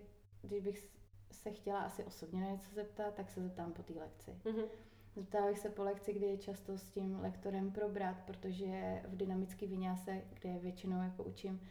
[0.42, 0.89] když bych
[1.32, 4.32] se chtěla asi osobně na něco zeptat, tak se zeptám po té lekci.
[4.44, 4.68] Mm-hmm.
[5.15, 9.68] Zeptala bych se po lekci, kdy je často s tím lektorem probrat, protože v dynamický
[9.68, 11.62] vyňáse, kde většinou jako učím,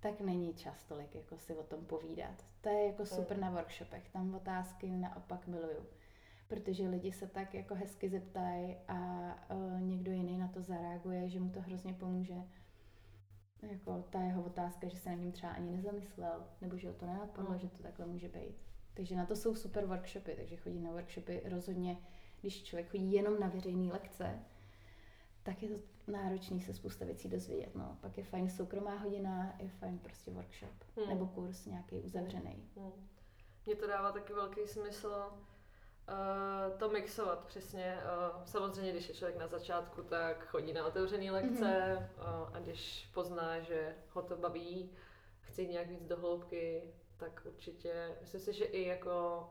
[0.00, 2.44] tak není čas tolik jako si o tom povídat.
[2.60, 5.86] To je jako super na workshopech, tam otázky naopak miluju
[6.48, 8.96] protože lidi se tak jako hezky zeptají a
[9.50, 12.34] uh, někdo jiný na to zareaguje, že mu to hrozně pomůže.
[13.62, 17.06] Jako ta jeho otázka, že se na ním třeba ani nezamyslel, nebo že ho to
[17.06, 17.58] nenapadlo, mm.
[17.58, 18.56] že to takhle může být.
[18.94, 21.98] Takže na to jsou super workshopy, takže chodí na workshopy rozhodně,
[22.40, 24.38] když člověk chodí jenom na veřejné lekce,
[25.42, 25.80] tak je to
[26.12, 27.74] náročný se spousta věcí dozvědět.
[27.74, 27.98] No.
[28.00, 31.08] Pak je fajn soukromá hodina, je fajn prostě workshop hmm.
[31.08, 32.64] nebo kurz nějaký uzavřený.
[32.76, 32.92] Hmm.
[33.66, 35.32] Mně to dává taky velký smysl,
[36.08, 37.98] Uh, to mixovat přesně.
[38.04, 42.42] Uh, samozřejmě, když je člověk na začátku, tak chodí na otevřené lekce mm-hmm.
[42.42, 44.96] uh, a když pozná, že ho to baví,
[45.40, 49.46] chce jít nějak víc do hloubky, tak určitě, myslím si, že i jako,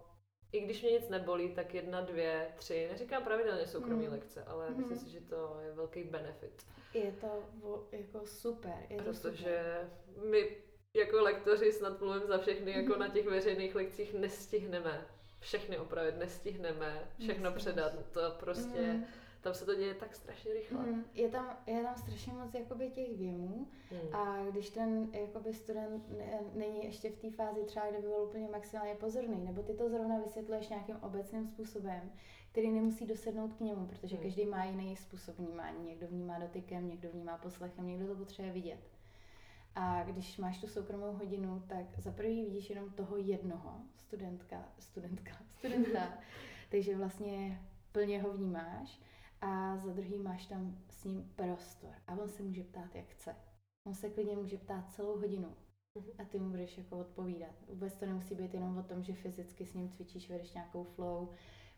[0.52, 4.12] i když mě nic nebolí, tak jedna, dvě, tři, neříkám pravidelně soukromé mm.
[4.12, 4.78] lekce, ale mm.
[4.78, 6.66] myslím si, že to je velký benefit.
[6.94, 7.44] Je to
[7.92, 8.86] jako super.
[8.90, 10.30] Je Protože to super.
[10.30, 10.58] my
[10.94, 13.00] jako lektoři snad mluvím za všechny, jako mm.
[13.00, 15.08] na těch veřejných lekcích nestihneme
[15.40, 17.92] všechny opravit, nestihneme všechno Nestihneš.
[17.92, 19.06] předat, to prostě, mm.
[19.42, 20.86] tam se to děje tak strašně rychle.
[20.86, 21.06] Mm.
[21.14, 24.16] Je, tam, je tam strašně moc jakoby těch věmů mm.
[24.16, 28.24] a když ten jakoby student ne, není ještě v té fázi třeba, kde by byl
[28.24, 32.12] úplně maximálně pozorný, nebo ty to zrovna vysvětluješ nějakým obecným způsobem,
[32.52, 34.24] který nemusí dosednout k němu, protože mm.
[34.24, 35.86] každý má jiný způsob vnímání.
[35.86, 38.80] Někdo vnímá dotykem, někdo vnímá poslechem, někdo to potřebuje vidět.
[39.80, 45.32] A když máš tu soukromou hodinu, tak za prvý vidíš jenom toho jednoho studentka, studentka,
[45.58, 46.14] studenta,
[46.72, 47.62] takže vlastně
[47.92, 49.02] plně ho vnímáš
[49.42, 53.36] a za druhý máš tam s ním prostor a on se může ptát, jak chce.
[53.88, 55.56] On se klidně může ptát celou hodinu
[55.96, 56.08] mhm.
[56.18, 57.56] a ty mu budeš jako odpovídat.
[57.68, 61.30] Vůbec to nemusí být jenom o tom, že fyzicky s ním cvičíš, vedeš nějakou flow,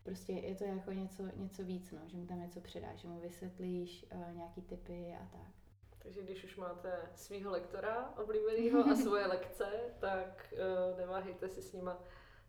[0.03, 3.19] prostě je to jako něco, něco víc, no, že mu tam něco předáš, že mu
[3.19, 5.58] vysvětlíš uh, nějaký typy a tak.
[6.09, 9.65] Takže když už máte svého lektora oblíbeného a svoje lekce,
[9.99, 11.97] tak uh, neváhejte si s nima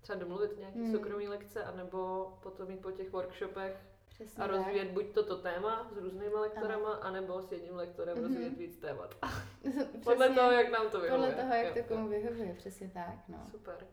[0.00, 0.92] třeba domluvit nějaký hmm.
[0.92, 3.76] soukromý lekce, anebo potom mít po těch workshopech
[4.08, 4.92] Přesně a rozvíjet tak.
[4.92, 7.04] buď toto téma s různýma lektorama, ano.
[7.04, 8.22] anebo s jedním lektorem mm-hmm.
[8.22, 9.14] rozvíjet víc témat.
[10.04, 11.28] podle toho, jak nám to vyhovuje.
[11.28, 13.28] Podle toho, jak jo, to komu vyhovuje, přesně tak.
[13.28, 13.46] No.
[13.50, 13.86] Super.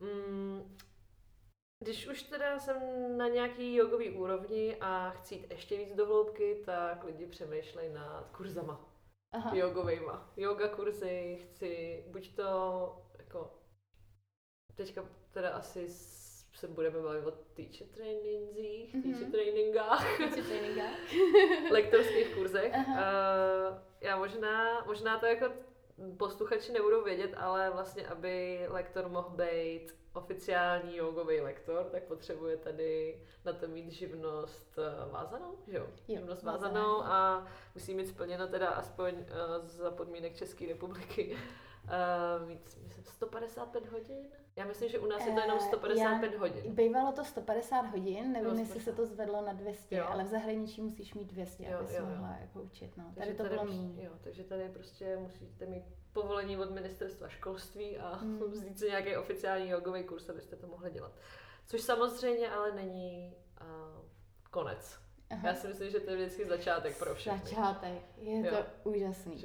[0.00, 0.76] Mm,
[1.84, 2.78] když už teda jsem
[3.18, 8.28] na nějaký jogový úrovni a chci jít ještě víc do hloubky, tak lidi přemýšlejí nad
[8.36, 8.80] kurzama.
[9.32, 9.50] Aha.
[9.54, 10.32] Jogovejma.
[10.36, 12.42] Yoga kurzy, chci buď to
[13.18, 13.50] jako
[14.74, 15.88] teďka teda asi
[16.54, 19.02] se budeme bavit o teacher trainingzích, mm-hmm.
[19.02, 20.98] teacher trainingách, teacher trainingách.
[21.70, 22.72] lektorských kurzech.
[22.88, 25.46] Uh, já možná, možná to jako
[26.16, 33.20] posluchači nebudou vědět, ale vlastně, aby lektor mohl být oficiální jogový lektor, tak potřebuje tady
[33.44, 35.86] na to mít živnost eh, vázanou, že jo?
[36.08, 41.36] jo živnost vázanou a musí mít splněno teda aspoň uh, za podmínek České republiky
[41.84, 44.26] Uh, víc, myslím, 155 hodin?
[44.56, 46.74] Já myslím, že u nás je to jenom 155 já, hodin.
[46.74, 50.06] Bývalo to 150 hodin, nevím, jestli se to zvedlo na 200, Jo.
[50.08, 52.06] ale v zahraničí musíš mít 200, Jo, aby jo, jo.
[52.06, 52.96] mohla jako učit.
[52.96, 53.04] No.
[53.14, 54.04] Takže Tady to bylo prostě- méně.
[54.04, 58.38] Jo, takže tady prostě musíte mít povolení od ministerstva školství a Hmm.
[58.50, 61.12] vzít si nějaký oficiální jogový kurz, abyste to mohli dělat.
[61.66, 64.04] Což samozřejmě ale není uh,
[64.50, 64.98] konec.
[65.30, 65.48] Aha.
[65.48, 67.38] Já si myslím, že to je vždycky začátek pro všechny.
[67.48, 68.50] Začátek, je Jo.
[68.56, 69.44] to úžasný.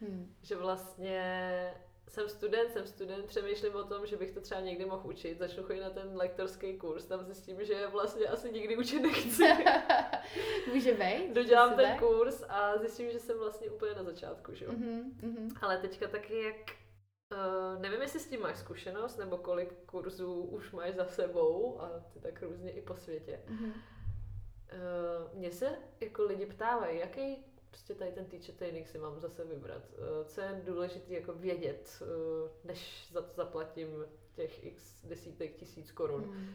[0.00, 0.12] Že, jo.
[0.12, 0.34] Hm.
[0.42, 1.74] že vlastně
[2.10, 5.62] jsem student, jsem student, přemýšlím o tom, že bych to třeba někdy mohl učit, začnu
[5.62, 9.42] chodit na ten lektorský kurz, tam zjistím, že vlastně asi nikdy učit nechci.
[10.74, 11.34] Může být?
[11.34, 11.98] Dodělám ten tak?
[11.98, 14.72] kurz a zjistím, že jsem vlastně úplně na začátku, že jo.
[14.72, 15.48] Mhm, mhm.
[15.62, 16.56] Ale teďka taky jak,
[17.32, 21.88] uh, nevím, jestli s tím máš zkušenost, nebo kolik kurzů už máš za sebou a
[22.12, 23.40] ty tak různě i po světě.
[23.48, 23.72] Mhm.
[23.72, 29.44] Uh, Mně se jako lidi ptávají, jaký prostě tady ten teacher training si mám zase
[29.44, 29.82] vybrat.
[29.92, 32.08] Uh, co je důležité jako vědět, uh,
[32.64, 33.88] než za to zaplatím
[34.32, 36.46] těch x desítek tisíc korun, Mhm.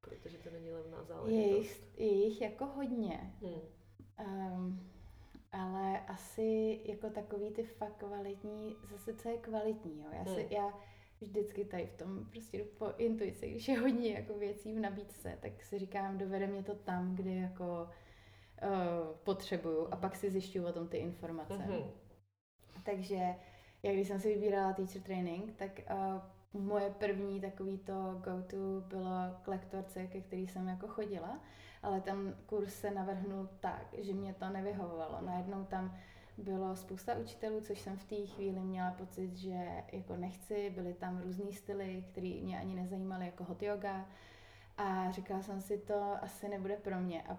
[0.00, 1.56] protože to není levná Je záležitost.
[1.58, 3.60] jich, je jich jako hodně, Hmm.
[4.52, 4.90] um,
[5.52, 10.06] ale asi jako takový ty fakt kvalitní, zase co je kvalitní, jo.
[10.12, 10.50] Já, si, Hmm.
[10.52, 10.78] já
[11.20, 15.38] vždycky tady v tom prostě jdu po intuici, když je hodně jako věcí v nabídce,
[15.42, 17.88] tak si říkám, dovede mě to tam, kde jako
[18.62, 21.58] uh, potřebuju a pak si zjišťuju o tom ty informace.
[21.58, 21.90] Mhm.
[22.84, 23.34] Takže
[23.82, 29.10] já když jsem si vybírala teacher training, tak uh, moje první takový to go-to bylo
[29.42, 31.40] k lektorce, ke který jsem jako chodila,
[31.82, 35.20] ale ten kurz se navrhnul tak, že mě to nevyhovovalo.
[35.20, 35.96] Najednou tam
[36.38, 41.22] bylo spousta učitelů, což jsem v té chvíli měla pocit, že jako nechci, byly tam
[41.22, 44.06] různý styly, které mě ani nezajímaly, jako hot yoga.
[44.76, 47.22] A říkala jsem si, to asi nebude pro mě.
[47.22, 47.38] A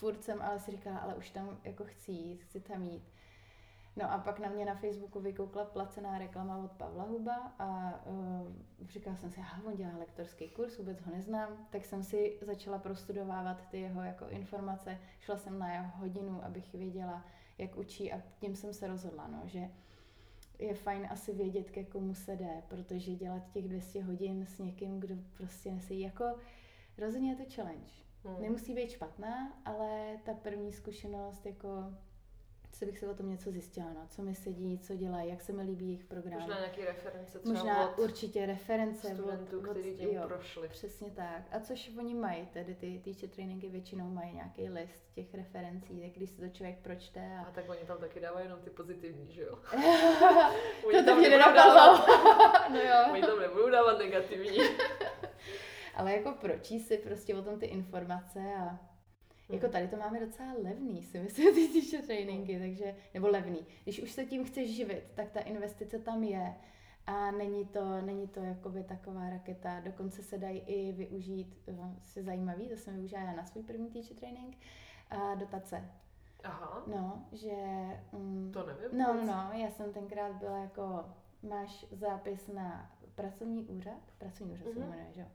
[0.00, 3.02] furt jsem ale si říkala, ale už tam jako chci jít, chci tam jít.
[3.96, 8.86] No a pak na mě na Facebooku vykoukla placená reklama od Pavla Huba a uh,
[8.88, 12.78] říkala jsem si, aha, on dělá lektorský kurz, vůbec ho neznám, tak jsem si začala
[12.78, 17.24] prostudovávat ty jeho jako informace, šla jsem na jeho hodinu, abych věděla,
[17.58, 19.70] jak učí a tím jsem se rozhodla, no, že
[20.58, 25.00] je fajn asi vědět, ke komu se jde, protože dělat těch 200 hodin s někým,
[25.00, 26.24] kdo prostě nesedí, jako
[26.98, 28.09] rozhodně je to challenge.
[28.24, 28.42] Hmm.
[28.42, 31.94] Nemusí být špatná, ale ta první zkušenost, jako
[32.72, 35.52] co bych se o tom něco zjistila, no, co mi sedí, co dělají, jak se
[35.52, 36.40] mi líbí jejich program.
[36.40, 40.68] Možná nějaký reference třeba Možná od určitě reference studentů, od, od, kteří tím jo, prošli.
[40.68, 41.42] Přesně tak.
[41.52, 46.10] A což oni mají, tedy ty teacher tréninky většinou mají nějaký list těch referencí, tak
[46.10, 47.50] když si to člověk pročte A a...
[47.50, 49.58] tak oni tam taky dávají jenom ty pozitivní, že jo?
[50.92, 52.04] to to mě nenapadlo.
[52.68, 53.12] no jo.
[53.12, 54.58] oni tam nebudou dávat negativní.
[56.00, 58.78] Ale jako pročí si prostě o tom ty informace a
[59.48, 63.66] jako tady to máme docela levný, si myslím, ty teacher tréninky, takže, nebo levný.
[63.82, 66.54] Když už se tím chceš živit, tak ta investice tam je
[67.06, 72.22] a není to, není to jakoby taková raketa, dokonce se dají i využít, eh, se
[72.22, 74.56] zajímavý, to jsem využila já na svůj první teacher training,
[75.10, 75.90] a dotace.
[76.44, 77.52] Aha, No, že...
[78.12, 78.98] Mm, to nevím.
[78.98, 81.04] No, no, no, já jsem tenkrát byla jako,
[81.42, 84.88] máš zápis na pracovní úřad, pracovní úřad se Mhm.
[84.90, 85.26] jmenuje, že jo?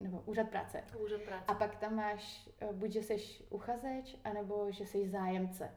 [0.00, 0.84] Nebo úřad práce.
[1.04, 1.44] Úřad práce.
[1.48, 3.16] A pak tam máš eh, buď, že jsi
[3.50, 5.70] uchazeč, anebo že jsi zájemce.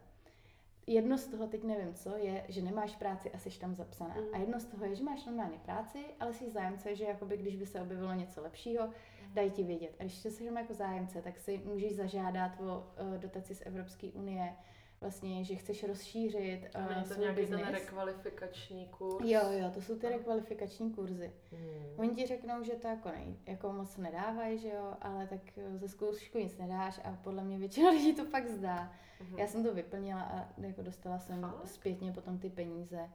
[0.88, 4.16] Jedno z toho, teď nevím co, je, že nemáš práci a jsi tam zapsaná.
[4.16, 4.28] Mm.
[4.34, 7.56] A jedno z toho je, že máš normálně práci, ale jsi zájemce, že jakoby když
[7.56, 8.90] by se objevilo něco lepšího,
[9.34, 9.96] dají ti vědět.
[10.00, 14.56] A když jsi jako zájemce, tak si můžeš zažádat o eh, dotaci z Evropské unie,
[15.04, 17.68] vlastně, že chceš rozšířit A není to nějaký ten biznis.
[17.72, 19.26] rekvalifikační kurz?
[19.30, 21.32] Jo, jo, to jsou ty rekvalifikační kurzy.
[21.52, 21.86] Hmm.
[21.98, 25.78] Oni ti řeknou, že to jako, nej, jako moc nedávají, že jo, ale tak eh,
[25.78, 28.94] ze zkoušku nic nedáš a podle mě většina lidí to pak zdá.
[29.22, 29.40] Mhm.
[29.40, 31.68] Já jsem to vyplnila a jako dostala jsem Fakt?
[31.68, 33.10] zpětně potom ty peníze,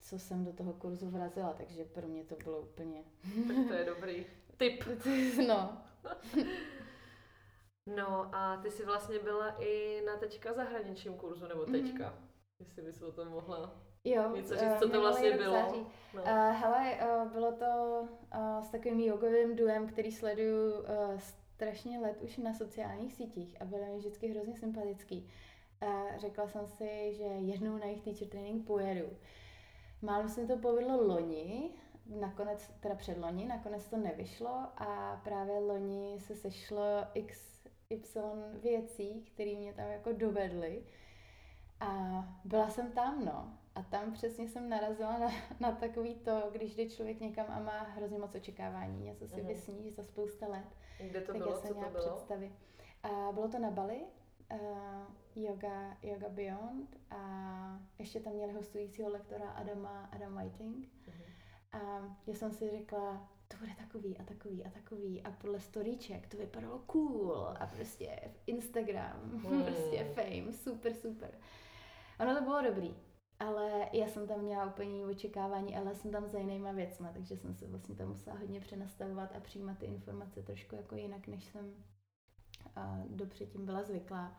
[0.00, 3.02] co jsem do toho kurzu vrazila, takže pro mě to bylo úplně...
[3.48, 4.84] Tak to je dobrý tip.
[5.48, 5.78] no,
[7.86, 11.72] No a ty jsi vlastně byla i na teďka zahraničním kurzu, nebo Mhm.
[11.72, 12.14] teďka?
[12.58, 14.36] Jestli bys o tom mohla jo.
[14.36, 15.52] něco říct, eh, co to vlastně bylo.
[15.52, 15.86] září.
[16.14, 16.22] No.
[16.22, 18.00] Uh, hele, uh, bylo to
[18.34, 20.84] uh, s takovým jogovým duem, který sleduju uh,
[21.18, 25.30] strašně let už na sociálních sítích a byl mi vždycky hrozně sympatický.
[25.80, 29.06] A řekla jsem si, že jednou na jejich teacher training pojedu.
[30.02, 31.70] Málem se mi to povedlo loni,
[32.06, 36.82] nakonec, teda předloni, nakonec to nevyšlo a právě loni se sešlo
[37.14, 37.55] x,
[37.90, 38.00] y
[38.62, 40.84] věcí, které mě tam jako dovedly.
[41.80, 43.58] A byla jsem tam, no.
[43.74, 47.78] A tam přesně jsem narazila na, na takový to, když jde člověk někam a má
[47.82, 49.46] hrozně moc očekávání, něco si Mhm.
[49.46, 50.66] vysníš za spousta let,
[50.98, 52.04] Kde to tak bylo, já jsem co to bylo?
[52.04, 52.52] představy.
[53.02, 54.00] A bylo to na Bali,
[54.52, 54.58] uh,
[55.44, 60.86] yoga, yoga Beyond a ještě tam měli hostujícího lektora Adama, Adam Whiting.
[60.86, 61.32] Mm-hmm.
[61.72, 66.26] A já jsem si řekla, to bude takový a takový a takový a podle storíček
[66.26, 69.64] to vypadalo cool a prostě Instagram, mm.
[69.64, 71.30] prostě fame, super, super.
[72.20, 72.94] Ono to bylo dobrý,
[73.38, 77.36] ale já jsem tam měla úplně jiné očekávání, ale jsem tam za jinýma věcma, takže
[77.36, 81.44] jsem se vlastně tam musela hodně přenastavovat a přijímat ty informace trošku jako jinak, než
[81.44, 81.74] jsem
[83.08, 84.36] do předtím byla zvyklá.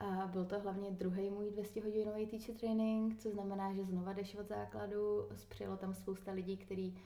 [0.00, 4.34] A byl to hlavně druhý můj 200 hodinový teacher training, co znamená, že znova jdeš
[4.34, 5.28] od základu.
[5.48, 6.98] Přijelo tam spousta lidí, kteří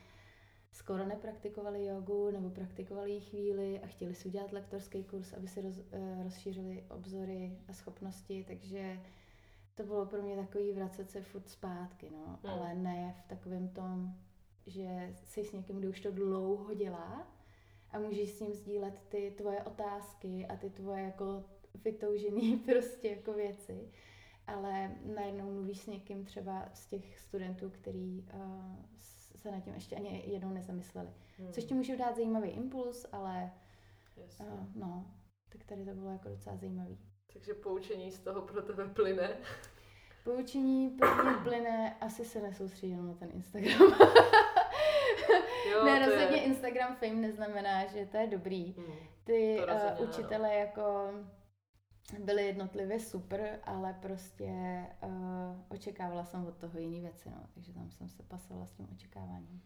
[0.72, 5.60] skoro nepraktikovali jogu nebo praktikovali ji chvíli a chtěli si udělat lektorský kurz, aby si
[5.60, 9.00] roz, eh, rozšířili obzory a schopnosti, takže
[9.74, 12.50] to bylo pro mě takový vracet se furt zpátky, no, mm.
[12.50, 14.14] ale ne v takovém tom,
[14.66, 17.28] že jsi s někým, kdo už to dlouho dělá
[17.90, 21.44] a můžeš s ním sdílet ty tvoje otázky a ty tvoje jako
[21.84, 23.90] vytoužený prostě jako věci,
[24.46, 28.40] ale najednou mluvíš s někým třeba z těch studentů, který uh,
[29.40, 31.08] se na tím ještě ani jednou nezamysleli.
[31.38, 31.52] Hmm.
[31.52, 33.50] Což ti může dát zajímavý impuls, ale
[34.40, 35.06] uh, no,
[35.48, 36.98] tak tady to bylo jako docela zajímavý.
[37.32, 39.36] Takže poučení z toho pro tebe plyne?
[40.24, 43.80] Poučení pro mě plyne, asi se nesoustředím na ten Instagram.
[45.72, 46.42] jo, ne, rozhodně je...
[46.42, 48.72] Instagram fame neznamená, že to je dobrý.
[48.72, 48.96] Hmm.
[49.24, 49.60] Ty
[49.98, 51.10] uh, učitele jako
[52.18, 55.10] byly jednotlivě super, ale prostě uh,
[55.68, 59.62] očekávala jsem od toho jiný věci, no, takže tam jsem se pasovala s tím očekáváním.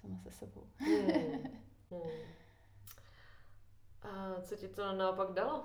[0.00, 0.68] Sama se sebou.
[0.78, 1.42] hmm.
[1.90, 2.10] Hmm.
[4.02, 5.64] A co ti to naopak dalo?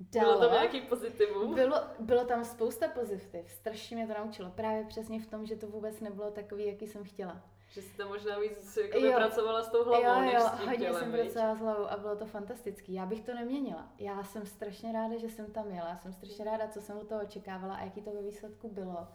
[0.00, 0.38] Dalo.
[0.38, 1.54] Bylo tam nějaký pozitivum?
[1.54, 3.50] Bylo, bylo tam spousta pozitiv.
[3.50, 4.50] Strašně mě to naučilo.
[4.50, 7.51] Právě přesně v tom, že to vůbec nebylo takový, jaký jsem chtěla.
[7.72, 10.68] Že jsi tam možná víc jako pracovala s tou hlavou, jo, než jo, s tím
[10.68, 12.94] hodně tělem, jsem pracovala s hlavou a bylo to fantastický.
[12.94, 13.92] Já bych to neměnila.
[13.98, 15.98] Já jsem strašně ráda, že jsem tam jela.
[15.98, 19.08] Jsem strašně ráda, co jsem od toho očekávala a jaký to ve výsledku bylo.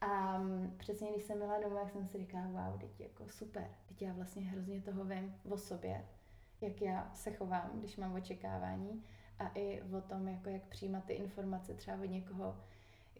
[0.00, 3.70] A um, přesně když jsem byla domů, jak jsem si říkala, wow, teď jako super.
[3.86, 6.06] Teď já vlastně hrozně toho vím o sobě,
[6.60, 9.04] jak já se chovám, když mám očekávání
[9.38, 12.56] a i o tom, jako jak přijímat ty informace třeba od někoho.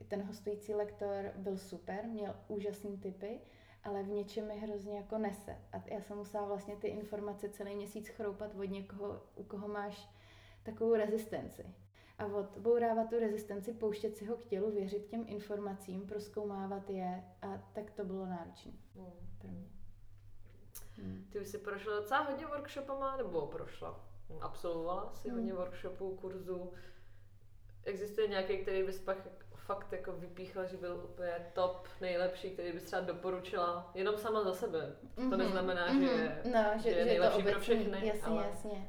[0.09, 3.40] Ten hostující lektor byl super, měl úžasné typy,
[3.85, 5.57] ale v něčem mi hrozně jako nese.
[5.73, 10.09] A já jsem musela vlastně ty informace celý měsíc chroupat od někoho, u koho máš
[10.62, 11.75] takovou rezistenci.
[12.18, 17.59] A odbourávat tu rezistenci, pouštět si ho k tělu, věřit těm informacím, proskoumávat je a
[17.73, 19.12] tak to bylo náročné hmm.
[19.38, 19.68] pro mě.
[20.97, 21.29] Hmm.
[21.33, 24.09] Ty už jsi prošla docela hodně workshopama, nebo prošla?
[24.40, 25.38] Absolvovala si hmm.
[25.38, 26.73] hodně workshopů, kurzů.
[27.85, 29.29] Existuje nějaký, který bys pak
[29.66, 34.55] fakt jako vypíchla, že byl úplně top, nejlepší, který bys třeba doporučila jenom sama za
[34.55, 34.96] sebe.
[35.16, 35.31] Mm-hmm.
[35.31, 36.01] To mhm, neznamená, mm-hmm.
[36.01, 38.07] že, no, že, že je nejlepší to obecný, pro všechny.
[38.07, 38.46] Jasně, ale...
[38.51, 38.88] jasně.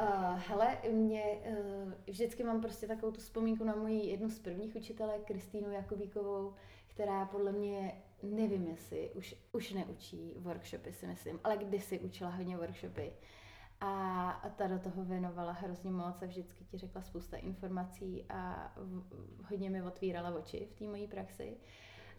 [0.00, 4.76] Uh, hele, mě uh, vždycky mám prostě takovou tu vzpomínku na moji jednu z prvních
[4.76, 6.54] učitelek, Kristýnu Jakovíkovou,
[6.86, 12.56] která podle mě, nevím jestli, už, už neučí workshopy si myslím, ale kdysi učila hodně
[12.56, 13.12] workshopy.
[13.80, 18.72] A ta do toho věnovala hrozně moc a vždycky ti řekla spousta informací a
[19.48, 21.56] hodně mi otvírala oči v té mojí praxi.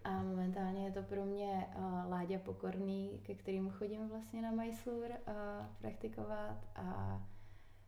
[0.04, 5.17] A momentálně je to pro mě uh, Láďa Pokorný, ke kterému chodím vlastně na Mysore
[5.17, 5.34] uh,
[5.82, 7.22] praktikovat a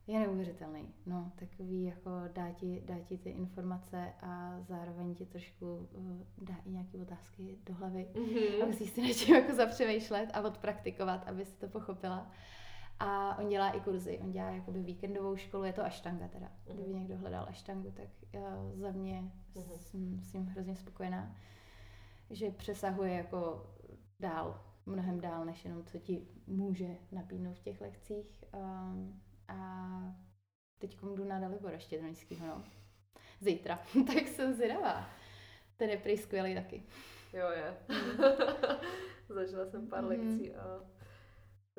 [0.07, 0.93] je neuvěřitelný.
[1.05, 6.55] No, takový jako dá ti, dá ti ty informace a zároveň ti trošku uh, dá
[6.65, 8.63] i nějaké otázky do hlavy mm-hmm.
[8.63, 12.31] a musíš si něčím jako zapřemýšlet a odpraktikovat, aby si to pochopila.
[12.99, 16.51] A on dělá i kurzy, on dělá jakoby víkendovou školu, je to aštanga teda.
[16.73, 21.35] Kdyby někdo hledal aštangu, tak uh, za mě jsem s ním hrozně spokojená,
[22.29, 23.65] že přesahuje jako
[24.19, 28.43] dál, mnohem dál, než jenom co ti může nabídnout v těch lekcích.
[28.53, 30.15] Um, a
[30.79, 32.63] teď jdu na Dalibora Štědronickýho, no.
[33.41, 35.09] Zítra, tak jsem zvědavá.
[35.77, 36.83] Ten je prý skvělý taky.
[37.33, 37.77] Jo, je.
[37.87, 38.23] Mm.
[39.35, 40.09] Zažila jsem pár mm.
[40.09, 40.81] lekcí a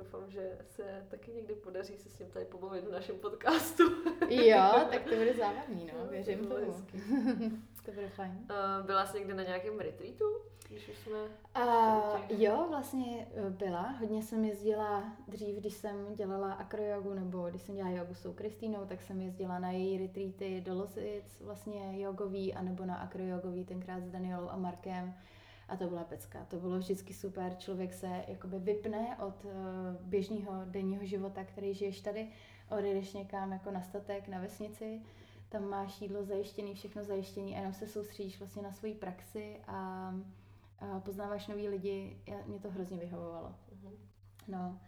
[0.00, 3.82] Doufám, že se taky někdy podaří se s ním tady pobavit v našem podcastu.
[4.28, 6.72] jo, tak to bude zábavný, no, věřím to tomu.
[7.84, 8.30] to bude fajn.
[8.30, 10.24] Uh, byla jsi někde na nějakém retreatu?
[10.68, 11.18] Když už jsme
[11.56, 13.82] uh, jo, vlastně e, byla.
[13.82, 18.86] Hodně jsem jezdila dřív, když jsem dělala akrojogu, nebo když jsem dělala jogu s Kristýnou,
[18.86, 24.10] tak jsem jezdila na její retreaty do Losic, vlastně jogový, anebo na akrojogový, tenkrát s
[24.10, 25.14] Danielou a Markem
[25.70, 26.44] a to byla pecka.
[26.44, 27.54] To bylo vždycky super.
[27.58, 29.50] Člověk se jakoby vypne od uh,
[30.00, 32.28] běžného denního života, který žiješ tady,
[32.70, 35.00] odejdeš někam jako na statek, na vesnici,
[35.48, 40.14] tam máš jídlo zajištěný, všechno zajištěný a jenom se soustředíš vlastně na svoji praxi a,
[40.78, 42.16] a poznáváš nový lidi.
[42.26, 43.48] Já, mě to hrozně vyhovovalo.
[43.48, 43.96] Mm-hmm.
[44.48, 44.78] No,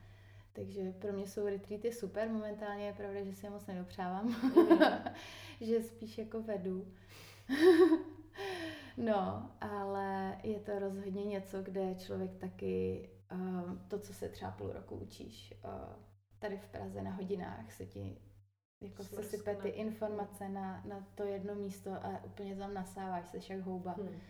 [0.52, 5.12] Takže pro mě jsou retreaty super, momentálně je pravda, že si je moc nedopřávám, mm-hmm.
[5.60, 6.86] že spíš jako vedu.
[8.96, 14.72] no, ale je to rozhodně něco, kde člověk taky uh, to, co se třeba půl
[14.72, 15.70] roku učíš, uh,
[16.38, 18.18] tady v Praze na hodinách se ti
[18.82, 23.38] jako se sype ty informace na, na to jedno místo a úplně tam nasáváš, se
[23.52, 23.92] jak houba.
[23.92, 24.20] Hmm.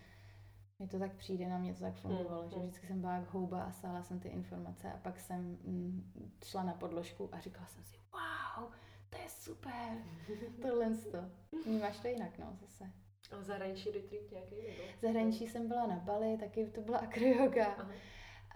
[0.78, 2.50] Mně to tak přijde, na mě to tak fungovalo, hmm.
[2.50, 2.66] že hmm.
[2.66, 6.12] vždycky jsem byla jak houba a sála jsem ty informace a pak jsem mm,
[6.44, 8.72] šla na podložku a říkala jsem si, wow,
[9.11, 9.98] to je super,
[10.62, 11.18] tohle to.
[11.64, 12.90] Vnímáš to jinak, no, zase.
[13.33, 14.83] A zahraničí retreat nějaký nebo?
[15.03, 17.76] Zahraničí jsem byla na Bali, taky to byla akroyoga.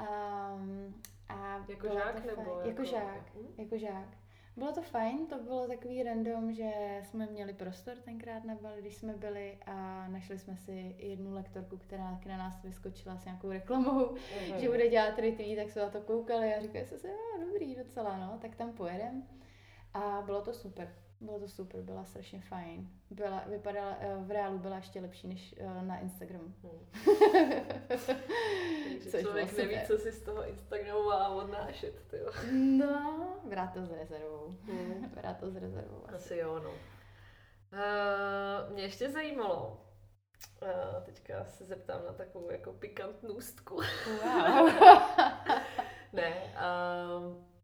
[0.01, 0.95] Um,
[1.29, 2.41] a jako žák nebo?
[2.41, 3.55] Jako, jako žák, hm?
[3.59, 4.09] jako žák.
[4.57, 8.97] Bylo to fajn, to bylo takový random, že jsme měli prostor tenkrát na Bali, když
[8.97, 14.05] jsme byli a našli jsme si jednu lektorku, která na nás vyskočila s nějakou reklamou,
[14.05, 14.57] uh-huh.
[14.57, 17.09] že bude dělat retreat, tak jsme na to koukali a říkali jsme si,
[17.41, 19.23] dobrý docela, no, tak tam pojedem.
[19.97, 20.95] A bylo to super.
[21.21, 22.89] Bylo to super, byla strašně fajn.
[23.11, 26.55] Byla, vypadala, eh, v reálu byla ještě lepší než eh, na Instagramu.
[26.63, 26.81] Hmm.
[29.11, 32.31] Což člověk neví, co si z toho Instagramu má odnášet, tyjo.
[32.53, 34.57] No, vrát to s rezervou.
[34.63, 35.11] Hmm.
[35.15, 36.05] vrát to s rezervou.
[36.05, 36.71] Asi, asi jo, no.
[36.71, 39.81] Uh, mě ještě zajímalo,
[40.63, 43.75] uh, teďka se zeptám na takovou jako pikantnůstku.
[43.75, 44.71] Wow.
[46.13, 47.56] ne, uh,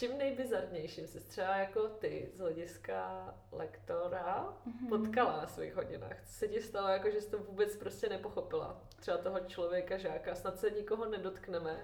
[0.00, 4.88] čím nejbizarnějším jsi třeba jako ty z hlediska lektora mm-hmm.
[4.88, 6.22] potkala na svých hodinách?
[6.24, 8.80] Co se ti stalo, jako že jsi to vůbec prostě nepochopila?
[9.00, 11.76] Třeba toho člověka, žáka, snad se nikoho nedotkneme,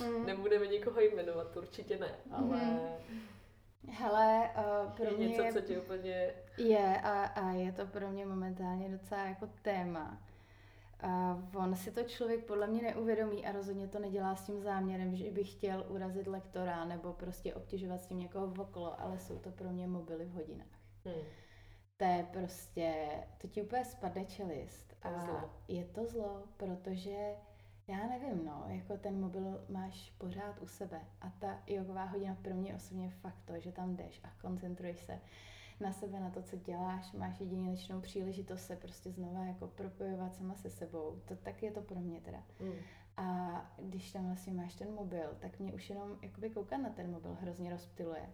[0.00, 0.26] mm.
[0.26, 2.56] nebudeme nikoho jmenovat, určitě ne, ale...
[2.56, 3.20] Mm-hmm.
[3.88, 6.34] Hele, uh, pro je mě něco, co ti úplně...
[6.56, 10.18] Je a, a je to pro mě momentálně docela jako téma.
[11.00, 15.16] A on si to člověk podle mě neuvědomí a rozhodně to nedělá s tím záměrem,
[15.16, 19.50] že by chtěl urazit lektora nebo prostě obtěžovat s tím někoho okolo, ale jsou to
[19.50, 20.80] pro mě mobily v hodinách.
[21.04, 21.24] Hmm.
[21.96, 24.96] To je prostě, to ti úplně spadne čelist.
[25.02, 25.50] A zlo.
[25.68, 27.34] je to zlo, protože
[27.88, 32.54] já nevím, no, jako ten mobil máš pořád u sebe a ta jogová hodina pro
[32.54, 35.20] mě osobně fakt to, že tam jdeš a koncentruješ se
[35.80, 40.54] na sebe, na to, co děláš, máš jedinečnou příležitost se prostě znova jako propojovat sama
[40.54, 41.22] se sebou.
[41.28, 42.42] To tak je to pro mě teda.
[42.60, 42.72] Mm.
[43.16, 47.10] A když tam vlastně máš ten mobil, tak mě už jenom jakoby koukat na ten
[47.10, 48.32] mobil hrozně rozptiluje.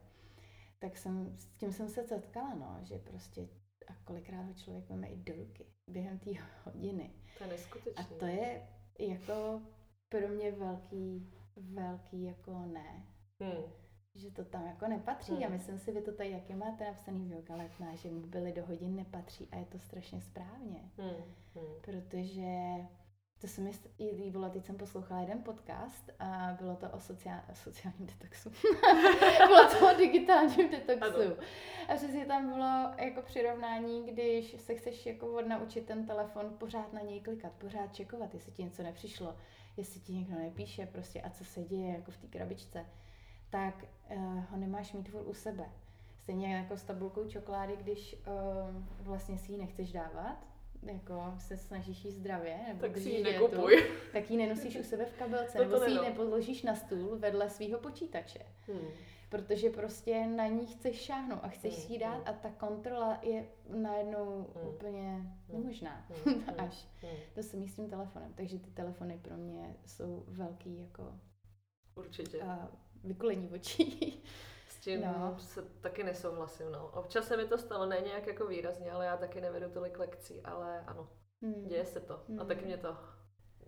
[0.78, 3.48] Tak jsem, s tím jsem se setkala, no, že prostě
[3.88, 6.30] a kolikrát ho člověk máme i do ruky během té
[6.64, 7.10] hodiny.
[7.38, 8.04] To je neskutečné.
[8.04, 8.68] A to je
[8.98, 9.62] jako
[10.08, 13.06] pro mě velký, velký jako ne.
[13.40, 13.81] Hmm
[14.14, 15.44] že to tam jako nepatří hmm.
[15.44, 18.66] a myslím si, vy to tady jaké máte napsaný v yoga letná, že mobily do
[18.66, 21.10] hodin nepatří a je to strašně správně, hmm.
[21.54, 21.74] Hmm.
[21.80, 22.46] protože
[23.40, 28.06] to se mi líbilo, teď jsem poslouchala jeden podcast a bylo to o sociál, sociálním
[28.06, 28.50] detoxu.
[29.46, 31.36] bylo to o digitálním detoxu.
[31.88, 37.00] A přesně tam bylo jako přirovnání, když se chceš jako odnaučit ten telefon pořád na
[37.00, 39.36] něj klikat, pořád čekovat, jestli ti něco nepřišlo,
[39.76, 42.86] jestli ti někdo nepíše prostě a co se děje jako v té krabičce
[43.52, 45.64] tak uh, ho nemáš mít furt u sebe.
[46.22, 50.46] Stejně jako s tabulkou čokolády, když uh, vlastně si ji nechceš dávat,
[50.82, 53.84] jako se snažíš jí zdravě, nebo tak si ji nekupuj.
[54.12, 57.50] tak ji nenosíš u sebe v kabelce, to nebo si ji nepodložíš na stůl vedle
[57.50, 58.46] svého počítače.
[58.66, 58.88] Hmm.
[59.28, 61.82] Protože prostě na ní chceš šáhnout a chceš hmm.
[61.82, 62.24] si ji dát hmm.
[62.26, 64.68] a ta kontrola je najednou hmm.
[64.68, 65.32] úplně hmm.
[65.48, 66.06] nemožná.
[66.24, 66.44] Hmm.
[66.58, 66.88] Až.
[67.02, 67.16] Hmm.
[67.34, 68.32] To se s tím telefonem.
[68.34, 71.14] Takže ty telefony pro mě jsou velký jako...
[71.94, 72.38] Určitě.
[72.38, 72.66] Uh,
[73.04, 74.22] vykulení očí.
[74.68, 75.36] S tím no.
[75.38, 76.72] se taky nesouhlasím.
[76.72, 76.90] No.
[76.94, 80.42] Občas se mi to stalo, ne nějak jako výrazně, ale já taky nevedu tolik lekcí,
[80.42, 81.08] ale ano,
[81.42, 81.64] hmm.
[81.66, 82.20] děje se to.
[82.28, 82.40] Hmm.
[82.40, 82.96] A taky mě to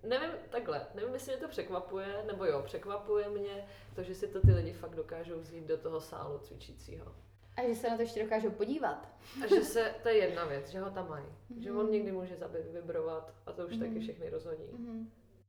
[0.07, 4.41] nevím, takhle, nevím, jestli mě to překvapuje, nebo jo, překvapuje mě to, že si to
[4.41, 7.15] ty lidi fakt dokážou vzít do toho sálu cvičícího.
[7.57, 9.09] A že se na to ještě dokážou podívat.
[9.45, 11.25] A že se, to je jedna věc, že ho tam mají.
[11.25, 11.63] Mm-hmm.
[11.63, 13.79] Že on někdy může zabit, vibrovat a to už mm-hmm.
[13.79, 14.65] taky všechny rozhodí.
[14.65, 15.07] Mm-hmm.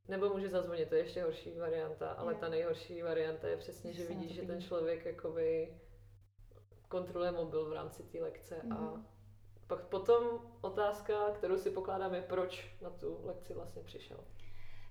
[0.07, 2.39] Nebo může zazvonit, to je ještě horší varianta, ale je.
[2.39, 5.73] ta nejhorší varianta je přesně, že vidíš, že ten člověk jakoby
[6.87, 8.77] kontroluje mobil v rámci té lekce mm-hmm.
[8.77, 9.05] a mhm.
[9.67, 10.23] pak potom
[10.61, 14.17] otázka, kterou si pokládám, je, proč na tu lekci vlastně přišel.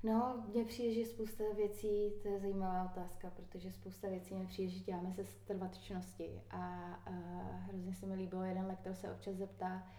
[0.02, 4.72] No, mně přijde, že spousta věcí, to je zajímavá otázka, protože spousta věcí mi přijde,
[4.72, 7.10] že děláme se z trvatečnosti a, a
[7.56, 9.92] hrozně se mi líbilo, jeden lektor se občas zeptá,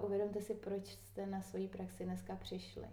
[0.00, 2.88] uvědomte si, proč jste na svoji praxi dneska přišli.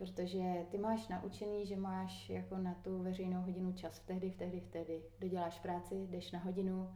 [0.00, 4.36] Protože ty máš naučený, že máš jako na tu veřejnou hodinu čas v tehdy, v
[4.36, 5.02] tehdy, v tehdy.
[5.20, 6.90] Doděláš práci, jdeš na hodinu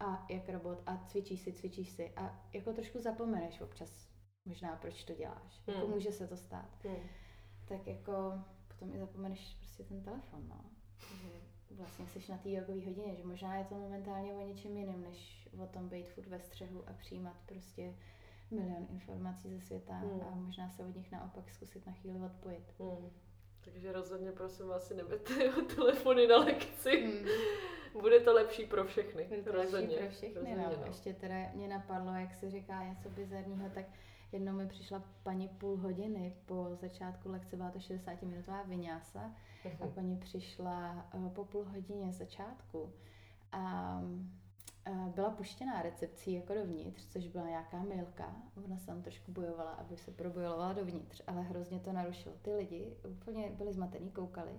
[0.00, 4.08] a jak robot a cvičíš si, cvičíš si a jako trošku zapomeneš občas
[4.44, 5.62] možná, proč to děláš.
[5.66, 5.80] Jako hmm.
[5.80, 6.84] Jako může se to stát.
[6.84, 7.08] Hmm.
[7.68, 10.64] Tak jako potom i zapomeneš prostě ten telefon, no.
[11.68, 15.02] Takže vlastně jsi na té jogové hodině, že možná je to momentálně o něčem jiném,
[15.02, 17.94] než o tom být furt ve střehu a přijímat prostě
[18.50, 20.20] milion informací ze světa hmm.
[20.20, 22.74] a možná se od nich naopak zkusit na chvíli odpojit.
[22.78, 23.10] Hmm.
[23.64, 25.34] Takže rozhodně prosím vás si neberte
[25.76, 27.06] telefony na lekci.
[27.06, 27.28] Hmm.
[28.00, 29.24] Bude to lepší pro všechny.
[29.24, 29.96] Bude to rozhodně.
[29.96, 30.80] lepší pro všechny, rozhodně, no.
[30.80, 30.86] no.
[30.86, 33.84] Ještě teda mě napadlo, jak se říká něco bizarního, tak
[34.32, 39.34] jednou mi přišla paní půl hodiny po začátku lekce, byla to 60 minutová vyňása
[39.64, 39.76] uh-huh.
[39.80, 39.94] a mhm.
[39.94, 42.92] paní přišla uh, po půl hodině začátku
[43.52, 43.94] a
[45.14, 48.36] byla puštěná recepcí jako dovnitř, což byla nějaká milka.
[48.64, 52.34] Ona se tam trošku bojovala, aby se probojovala dovnitř, ale hrozně to narušilo.
[52.42, 54.52] Ty lidi úplně byli zmatený, koukali.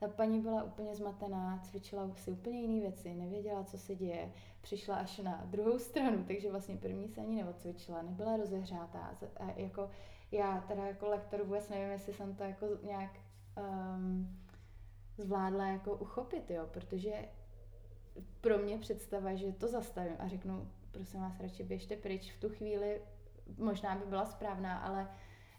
[0.00, 4.32] Ta paní byla úplně zmatená, cvičila si úplně jiné věci, nevěděla, co se děje.
[4.60, 9.16] Přišla až na druhou stranu, takže vlastně první se ani neodcvičila, nebyla rozehřátá.
[9.36, 9.90] A jako
[10.32, 13.10] já teda jako lektor vůbec nevím, jestli jsem to jako nějak
[13.96, 14.38] um,
[15.18, 17.28] zvládla jako uchopit, jo, protože
[18.40, 22.48] pro mě představa, že to zastavím a řeknu, prosím vás, radši běžte pryč v tu
[22.48, 23.00] chvíli,
[23.58, 25.08] možná by byla správná, ale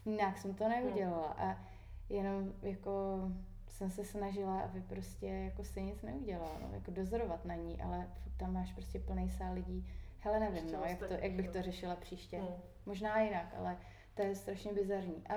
[0.04, 1.66] nějak jsem to neudělala a
[2.08, 3.20] jenom jako
[3.68, 8.08] jsem se snažila, aby prostě jako se nic neudělala, no, jako dozorovat na ní, ale
[8.36, 9.86] tam máš prostě plný sál lidí.
[10.18, 12.38] Hele, nevím, no, jak, to, jak bych to řešila příště.
[12.38, 12.48] Hmm.
[12.86, 13.78] Možná jinak, ale
[14.14, 15.26] to je strašně bizarní.
[15.28, 15.34] A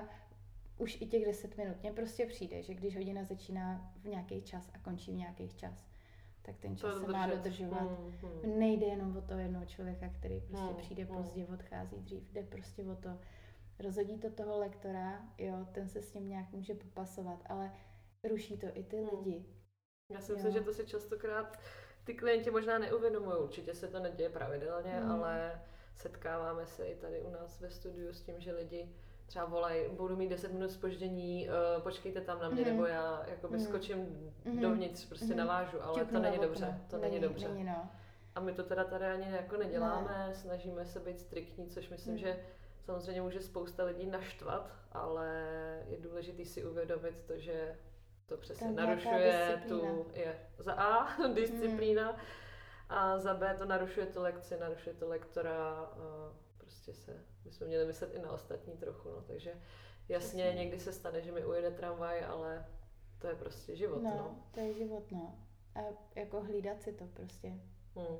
[0.77, 4.71] už i těch 10 minut mně prostě přijde, že když hodina začíná v nějaký čas
[4.73, 5.85] a končí v nějaký čas,
[6.45, 7.81] tak ten čas se má dodržovat.
[7.81, 8.59] Hmm, hmm.
[8.59, 11.17] Nejde jenom o to jednoho člověka, který prostě hmm, přijde hmm.
[11.17, 12.31] pozdě, odchází dřív.
[12.31, 13.09] Jde prostě o to,
[13.79, 17.71] rozhodí to toho lektora, jo, ten se s ním nějak může popasovat, ale
[18.29, 19.09] ruší to i ty hmm.
[19.11, 19.45] lidi.
[20.09, 21.59] Já si myslím, že to si častokrát
[22.03, 23.37] ty klienti možná neuvědomují.
[23.37, 25.11] Určitě se to neděje pravidelně, hmm.
[25.11, 25.61] ale
[25.95, 28.95] setkáváme se i tady u nás ve studiu s tím, že lidi
[29.33, 32.67] třeba volají, budu mít 10 minut spoždění, uh, počkejte tam na mě, mm.
[32.67, 33.63] nebo já jakoby mm.
[33.63, 33.97] skočím
[34.45, 34.61] mm.
[34.61, 35.37] dovnitř, prostě mm.
[35.37, 37.47] navážu, ale Čuknu to není dobře, to není, není dobře.
[37.47, 37.89] Není, no.
[38.35, 40.35] A my to teda tady ani jako neděláme, ne.
[40.35, 42.17] snažíme se být striktní, což myslím, mm.
[42.17, 42.39] že
[42.79, 45.29] samozřejmě může spousta lidí naštvat, ale
[45.87, 47.75] je důležité si uvědomit to, že
[48.25, 52.17] to přesně Tam narušuje tu, je za A, disciplína, mm.
[52.89, 55.89] a za B to narušuje tu lekci, narušuje to lektora,
[56.73, 59.49] prostě se, my jsme měli myslet i na ostatní trochu, no, takže
[60.09, 60.59] jasně Přesně.
[60.63, 62.65] někdy se stane, že mi ujede tramvaj, ale
[63.19, 64.09] to je prostě život, no.
[64.09, 64.43] no.
[64.51, 65.35] to je život, no.
[65.75, 65.79] A
[66.15, 67.47] jako hlídat si to prostě.
[67.95, 68.17] Hmm.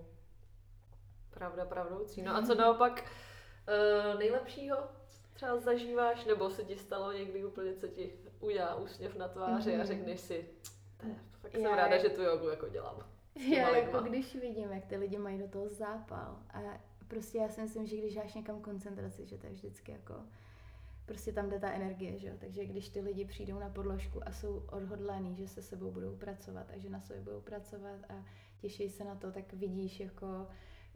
[1.29, 2.21] Pravda, pravdoucí.
[2.21, 4.77] No a co naopak uh, nejlepšího
[5.33, 9.75] třeba zažíváš, nebo se ti stalo někdy úplně, co ti udělá úsměv na tváři mm-hmm.
[9.75, 9.87] a mhm.
[9.87, 10.49] řekneš si,
[11.41, 13.09] fakt jsem já, ráda, že tu jogu jako dělám.
[13.35, 16.59] Já jako když vidím, jak ty lidi mají do toho zápal a
[17.13, 20.13] prostě já si myslím, že když dáš někam koncentraci, že to je vždycky jako,
[21.05, 22.33] prostě tam jde ta energie, že jo?
[22.39, 26.67] Takže když ty lidi přijdou na podložku a jsou odhodlaný, že se sebou budou pracovat
[26.75, 28.25] a že na sobě budou pracovat a
[28.61, 30.47] těší se na to, tak vidíš jako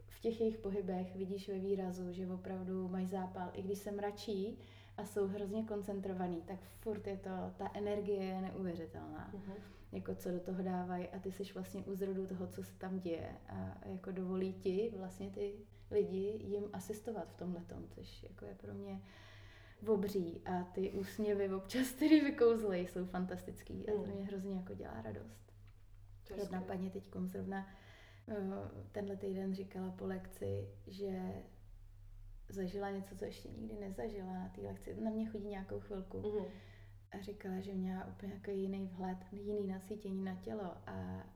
[0.08, 3.50] v těch jejich pohybech, vidíš ve výrazu, že opravdu mají zápal.
[3.52, 4.58] I když se mračí
[4.96, 9.32] a jsou hrozně koncentrovaný, tak furt je to, ta energie je neuvěřitelná.
[9.34, 9.62] Uh-huh.
[9.92, 13.00] Jako co do toho dávají a ty jsi vlastně u zrodu toho, co se tam
[13.00, 15.54] děje a jako dovolí ti vlastně ty
[15.90, 19.02] lidi jim asistovat v tomhle tom, což jako je pro mě
[19.86, 24.14] obří a ty úsměvy občas, které vykouzlej, jsou fantastický a to mm.
[24.14, 25.52] mě hrozně jako dělá radost.
[26.36, 27.68] Jedna paní teď zrovna
[28.28, 28.36] eh,
[28.92, 31.42] tenhle týden říkala po lekci, že
[32.48, 35.00] zažila něco, co ještě nikdy nezažila na té lekci.
[35.00, 36.18] Na mě chodí nějakou chvilku.
[36.18, 36.46] Mm.
[37.10, 41.26] A říkala, že měla úplně jako jiný vhled, jiný nasítění na tělo a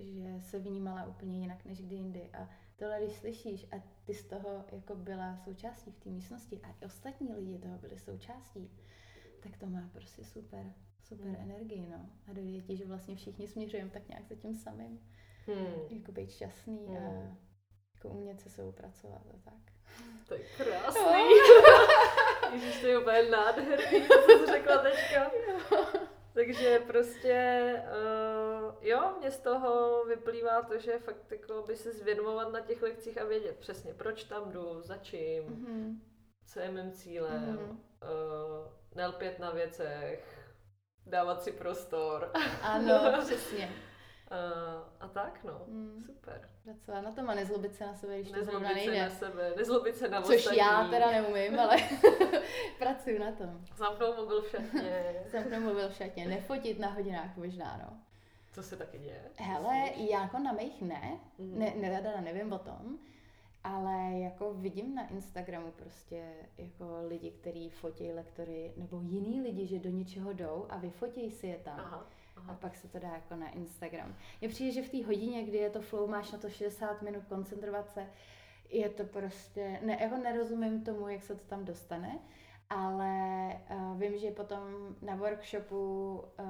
[0.00, 2.30] že se vnímala úplně jinak než kdy jindy.
[2.32, 6.68] A tohle, když slyšíš a ty z toho jako byla součástí v té místnosti a
[6.80, 8.70] i ostatní lidi toho byli součástí,
[9.40, 10.72] tak to má prostě super,
[11.02, 11.36] super hmm.
[11.36, 12.10] energii, no.
[12.26, 15.00] A dojde ti, že vlastně všichni směřujeme tak nějak za tím samým.
[15.46, 15.74] Hmm.
[15.90, 16.96] Jako být šťastný hmm.
[16.96, 17.36] a
[17.94, 19.72] jako umět se sebou pracovat a tak.
[20.28, 21.02] To je krásný.
[21.02, 22.52] No.
[22.52, 25.30] Ježiš, to je úplně nádherný, co jsi řekla teďka.
[26.34, 28.37] Takže prostě, uh,
[28.80, 33.20] jo, mě z toho vyplývá to, že fakt jako by se zvědomovat na těch lekcích
[33.20, 35.98] a vědět přesně, proč tam jdu, za čím, mm-hmm.
[36.46, 37.70] co je mým cílem, mm-hmm.
[37.70, 40.48] uh, nelpět na věcech,
[41.06, 42.30] dávat si prostor.
[42.62, 43.72] Ano, přesně.
[44.30, 46.00] Uh, a tak, no, mm.
[46.06, 46.48] super.
[46.64, 49.02] Pracovat na tom a nezlobit se na sebe, když to zrovna nejde.
[49.02, 50.58] na sebe, nezlobit se na Což ostatní.
[50.58, 51.76] já teda neumím, ale
[52.78, 53.64] pracuji na tom.
[53.76, 55.24] Zamknout mobil v šatně.
[55.26, 58.07] Zamknout mobil v šatně, nefotit na hodinách možná, no.
[58.58, 59.20] Co se taky děje?
[59.36, 61.58] Hele, já jako na mých ne, mm.
[61.58, 62.98] ne, ne, teda nevím o tom,
[63.64, 66.24] ale jako vidím na Instagramu prostě
[66.58, 71.46] jako lidi, kteří fotí lektory, nebo jiný lidi, že do něčeho jdou a vyfotí si
[71.46, 71.80] je tam.
[71.80, 72.06] Aha.
[72.36, 72.52] Aha.
[72.52, 74.16] A pak se to dá jako na Instagram.
[74.40, 77.24] Mně přijde, že v té hodině, kdy je to flow, máš na to 60 minut
[77.28, 78.06] koncentrovat se,
[78.68, 82.18] je to prostě, ne, jako nerozumím tomu, jak se to tam dostane,
[82.70, 84.60] ale uh, vím, že potom
[85.02, 86.46] na workshopu, uh,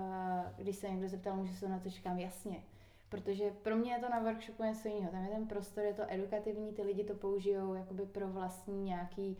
[0.57, 2.62] když se někdo zeptal, můžu se na to říkám jasně.
[3.09, 5.12] Protože pro mě je to na workshopu něco jiného.
[5.12, 9.39] Tam je ten prostor, je to edukativní, ty lidi to použijou jakoby pro vlastní nějaký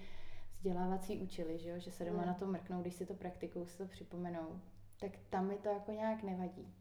[0.57, 1.79] vzdělávací účely, že, jo?
[1.79, 2.27] že se doma mm.
[2.27, 4.61] na to mrknou, když si to praktikují, si to připomenou.
[5.01, 6.75] Tak tam mi to jako nějak nevadí.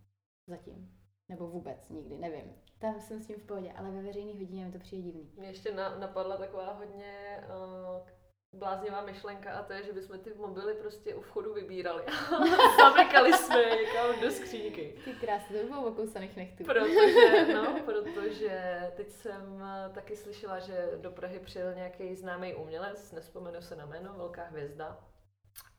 [0.48, 0.92] Zatím.
[1.30, 2.54] Nebo vůbec nikdy, nevím.
[2.80, 5.32] Tam jsem s tím v pohodě, ale ve veřejné hodině mi to přijde divný.
[5.38, 8.08] Mě ještě na, napadla taková hodně uh,
[8.54, 12.04] bláznivá myšlenka a to je, že bychom ty mobily prostě u vchodu vybírali.
[12.80, 15.02] Zamykali jsme je někam do skřínky.
[15.06, 16.64] Ty krásně, to by bylo okousaných nechtů.
[16.64, 23.12] Protože, no, protože teď jsem eh, taky slyšela, že do Prahy přijel nějaký známý umělec,
[23.12, 25.00] nespomenu se na jméno, velká hvězda.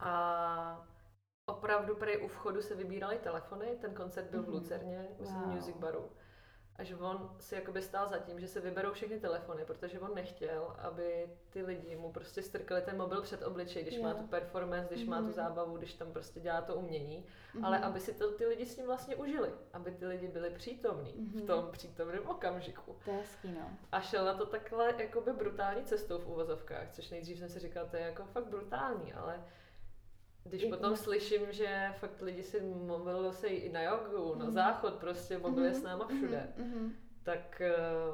[0.00, 0.86] A
[1.46, 4.44] opravdu prej u vchodu se vybírali telefony, ten koncert byl mm-hmm.
[4.44, 4.54] v mhm.
[4.54, 5.54] Lucerně, myslím wow.
[5.54, 6.10] Music Baru
[6.78, 10.14] a že on si jakoby stál za tím, že se vyberou všechny telefony, protože on
[10.14, 14.06] nechtěl, aby ty lidi mu prostě strkali ten mobil před obličej, když yeah.
[14.06, 15.10] má tu performance, když mm-hmm.
[15.10, 15.32] má tu mhm.
[15.32, 17.66] zábavu, když tam prostě dělá to umění, mm-hmm.
[17.66, 21.14] ale aby si to ty lidi s ním vlastně užili, aby ty lidi byli přítomní
[21.14, 21.30] mm-hmm.
[21.30, 21.46] v mhm.
[21.46, 22.96] tom přítomném okamžiku.
[23.04, 23.70] To je hezký, no.
[23.92, 27.86] A šel na to takhle jakoby brutální cestou v uvozovkách, což nejdřív jsem si říkal,
[27.90, 29.44] to je jako fakt brutální, ale
[30.44, 34.54] když potom slyším, že fakt lidi si mobil nosejí i na jogu, na mhm.
[34.54, 36.90] záchod, prostě mobil je s náma všude, mm-hmm
[37.28, 37.62] tak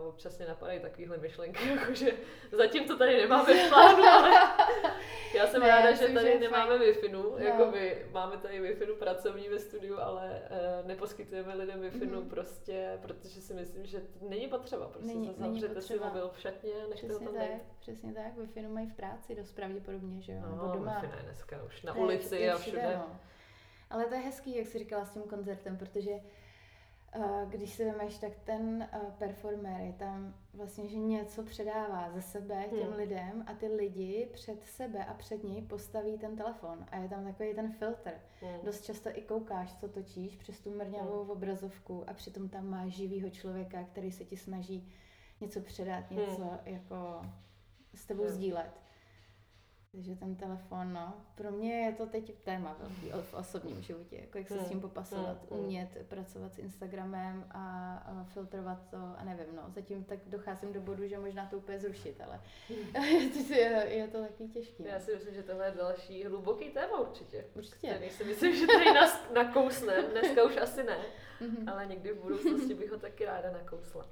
[0.01, 2.13] uh, občas mě napadají takovéhle myšlenky, jakože
[2.53, 4.31] zatím to tady nemáme v plánu, ale
[5.37, 7.35] já jsem ne, ráda, že tady že nemáme wi no.
[7.39, 12.29] jakoby máme tady wi pracovní ve studiu, ale uh, neposkytujeme lidem wi mm-hmm.
[12.29, 16.73] prostě, protože si myslím, že to není potřeba, prostě není, zavřete si mobil v šatně,
[16.91, 17.49] nechte ho tam tak,
[17.81, 21.03] Přesně tak, wi mají v práci dost pravděpodobně, že jo, no, nebo doma.
[21.17, 22.97] je dneska už na ulici a všude.
[22.97, 23.21] No.
[23.91, 26.13] Ale to je hezký, jak jsi říkala s tím koncertem, protože
[27.49, 28.89] když si vemeš, tak ten
[29.19, 32.97] performer je tam vlastně, že něco předává ze sebe těm hmm.
[32.97, 37.25] lidem a ty lidi před sebe a před něj postaví ten telefon a je tam
[37.25, 38.13] takový ten filtr.
[38.41, 38.61] Hmm.
[38.65, 41.31] Dost často i koukáš, co točíš přes tu mrňavou hmm.
[41.31, 44.93] obrazovku a přitom tam máš živýho člověka, který se ti snaží
[45.41, 46.59] něco předat, něco hmm.
[46.65, 47.23] jako
[47.95, 48.33] s tebou hmm.
[48.33, 48.84] sdílet.
[49.95, 54.39] Takže ten telefon, no, pro mě je to teď téma velký v osobním životě, jako
[54.39, 54.65] jak se hmm.
[54.65, 55.61] s tím popasovat, hmm.
[55.61, 61.09] umět pracovat s Instagramem a, filtrovat to a nevím, no, zatím tak docházím do bodu,
[61.09, 63.53] že možná to úplně zrušit, ale hmm.
[63.53, 64.89] je, je to taky těžké.
[64.89, 67.45] Já si myslím, že tohle je další hluboký téma určitě.
[67.55, 67.89] Určitě.
[67.89, 70.99] Který si myslím, že tady nás nakousne, dneska už asi ne,
[71.41, 71.73] mm-hmm.
[71.73, 74.07] ale někdy v budoucnosti bych ho taky ráda nakousla.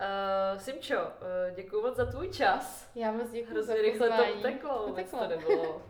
[0.00, 2.90] Uh, Simčo, uh, děkuji moc za tvůj čas.
[2.94, 5.18] Já moc děkuji Hrozně rychle to uteklo, uteklo.
[5.18, 5.82] to nebylo.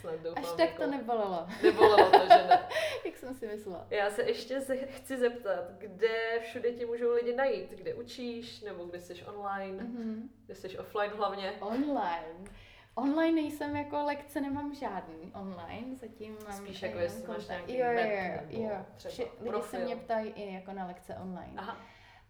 [0.00, 0.82] Snad doufám, Až tak jako...
[0.82, 1.46] to nebolelo.
[1.62, 2.68] Nebolelo to, že ne.
[3.04, 3.86] Jak jsem si myslela.
[3.90, 7.70] Já se ještě se chci zeptat, kde všude ti můžou lidi najít?
[7.70, 10.28] Kde učíš, nebo kde jsi online, mm-hmm.
[10.46, 11.52] kde jsi offline hlavně?
[11.60, 12.50] Online.
[12.94, 17.86] Online nejsem jako lekce, nemám žádný online, zatím mám Spíš jako jestli máš nějaký jo,
[17.86, 18.00] jo,
[18.48, 18.86] jo, jo.
[18.96, 21.52] Třeba Lidi se mě ptají i jako na lekce online.
[21.56, 21.76] Aha.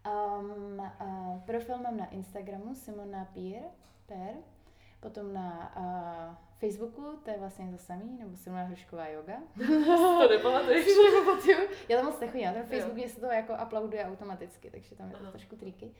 [0.05, 3.63] Um, uh, profil mám na Instagramu Simona Pier,
[4.05, 4.33] Per,
[4.99, 9.37] potom na uh, Facebooku, to je vlastně to samý, nebo Simona Hrušková yoga.
[9.57, 10.87] to nepamatuješ?
[11.89, 15.09] Já tam moc nechodím, na ten Facebook mě se to jako uploaduje automaticky, takže tam
[15.09, 15.91] je to trošku triky.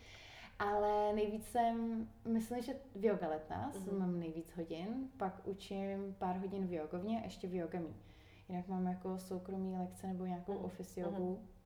[0.59, 3.99] Ale nejvíc jsem, myslím, že v yoga letná uh-huh.
[3.99, 7.93] mám nejvíc hodin, pak učím pár hodin v jogovně, ještě v yogami.
[8.49, 10.65] Jinak mám jako soukromý lekce nebo nějakou uh-huh.
[10.65, 11.35] office jogu.
[11.35, 11.58] Uh-huh.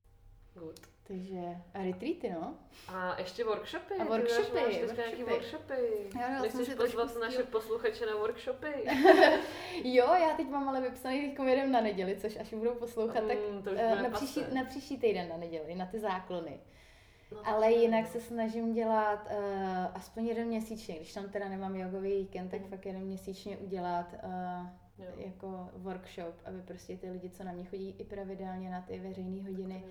[0.56, 0.94] Good.
[1.08, 2.56] Takže a retreaty, no.
[2.88, 3.94] A ještě workshopy.
[4.00, 4.52] A workshopy.
[4.52, 4.98] Ty workshopy.
[4.98, 6.10] nějaký workshopy.
[6.20, 8.74] Já, Nechceš pozvat naše posluchače na workshopy?
[9.84, 13.38] jo, já teď mám ale vypsaný, teď jedem na neděli, což až budou poslouchat, tak
[13.52, 16.60] mm, uh, na, příští, na příští týden na neděli, na ty záklony.
[17.32, 19.38] No, ale jinak se snažím dělat uh,
[19.94, 24.68] aspoň jeden měsíčně, když tam teda nemám jogový víkend, tak fakt jeden měsíčně udělat uh,
[25.04, 25.24] jo.
[25.26, 29.44] jako workshop, aby prostě ty lidi, co na mě chodí i pravidelně na ty veřejné
[29.44, 29.86] hodiny,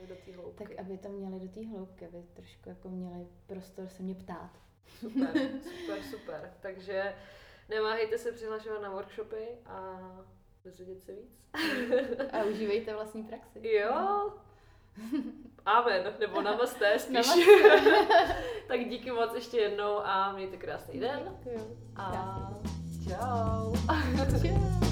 [0.55, 4.51] tak aby to měli do té hloubky, aby trošku jako měli prostor se mě ptát.
[4.87, 5.33] Super,
[5.63, 6.53] super, super.
[6.61, 7.15] Takže
[7.69, 10.01] nemáhejte se přihlašovat na workshopy a
[10.65, 11.43] dozvědět se víc.
[12.33, 13.69] a užívejte vlastní praxi.
[13.69, 14.33] Jo,
[15.67, 17.15] Amen, nebo namaste spíš.
[17.15, 17.95] Namaste.
[18.69, 21.37] tak díky moc ještě jednou a mějte krásný den.
[21.45, 21.79] Děkuju.
[21.97, 22.53] A
[23.05, 23.75] čau.
[23.79, 24.83] čau.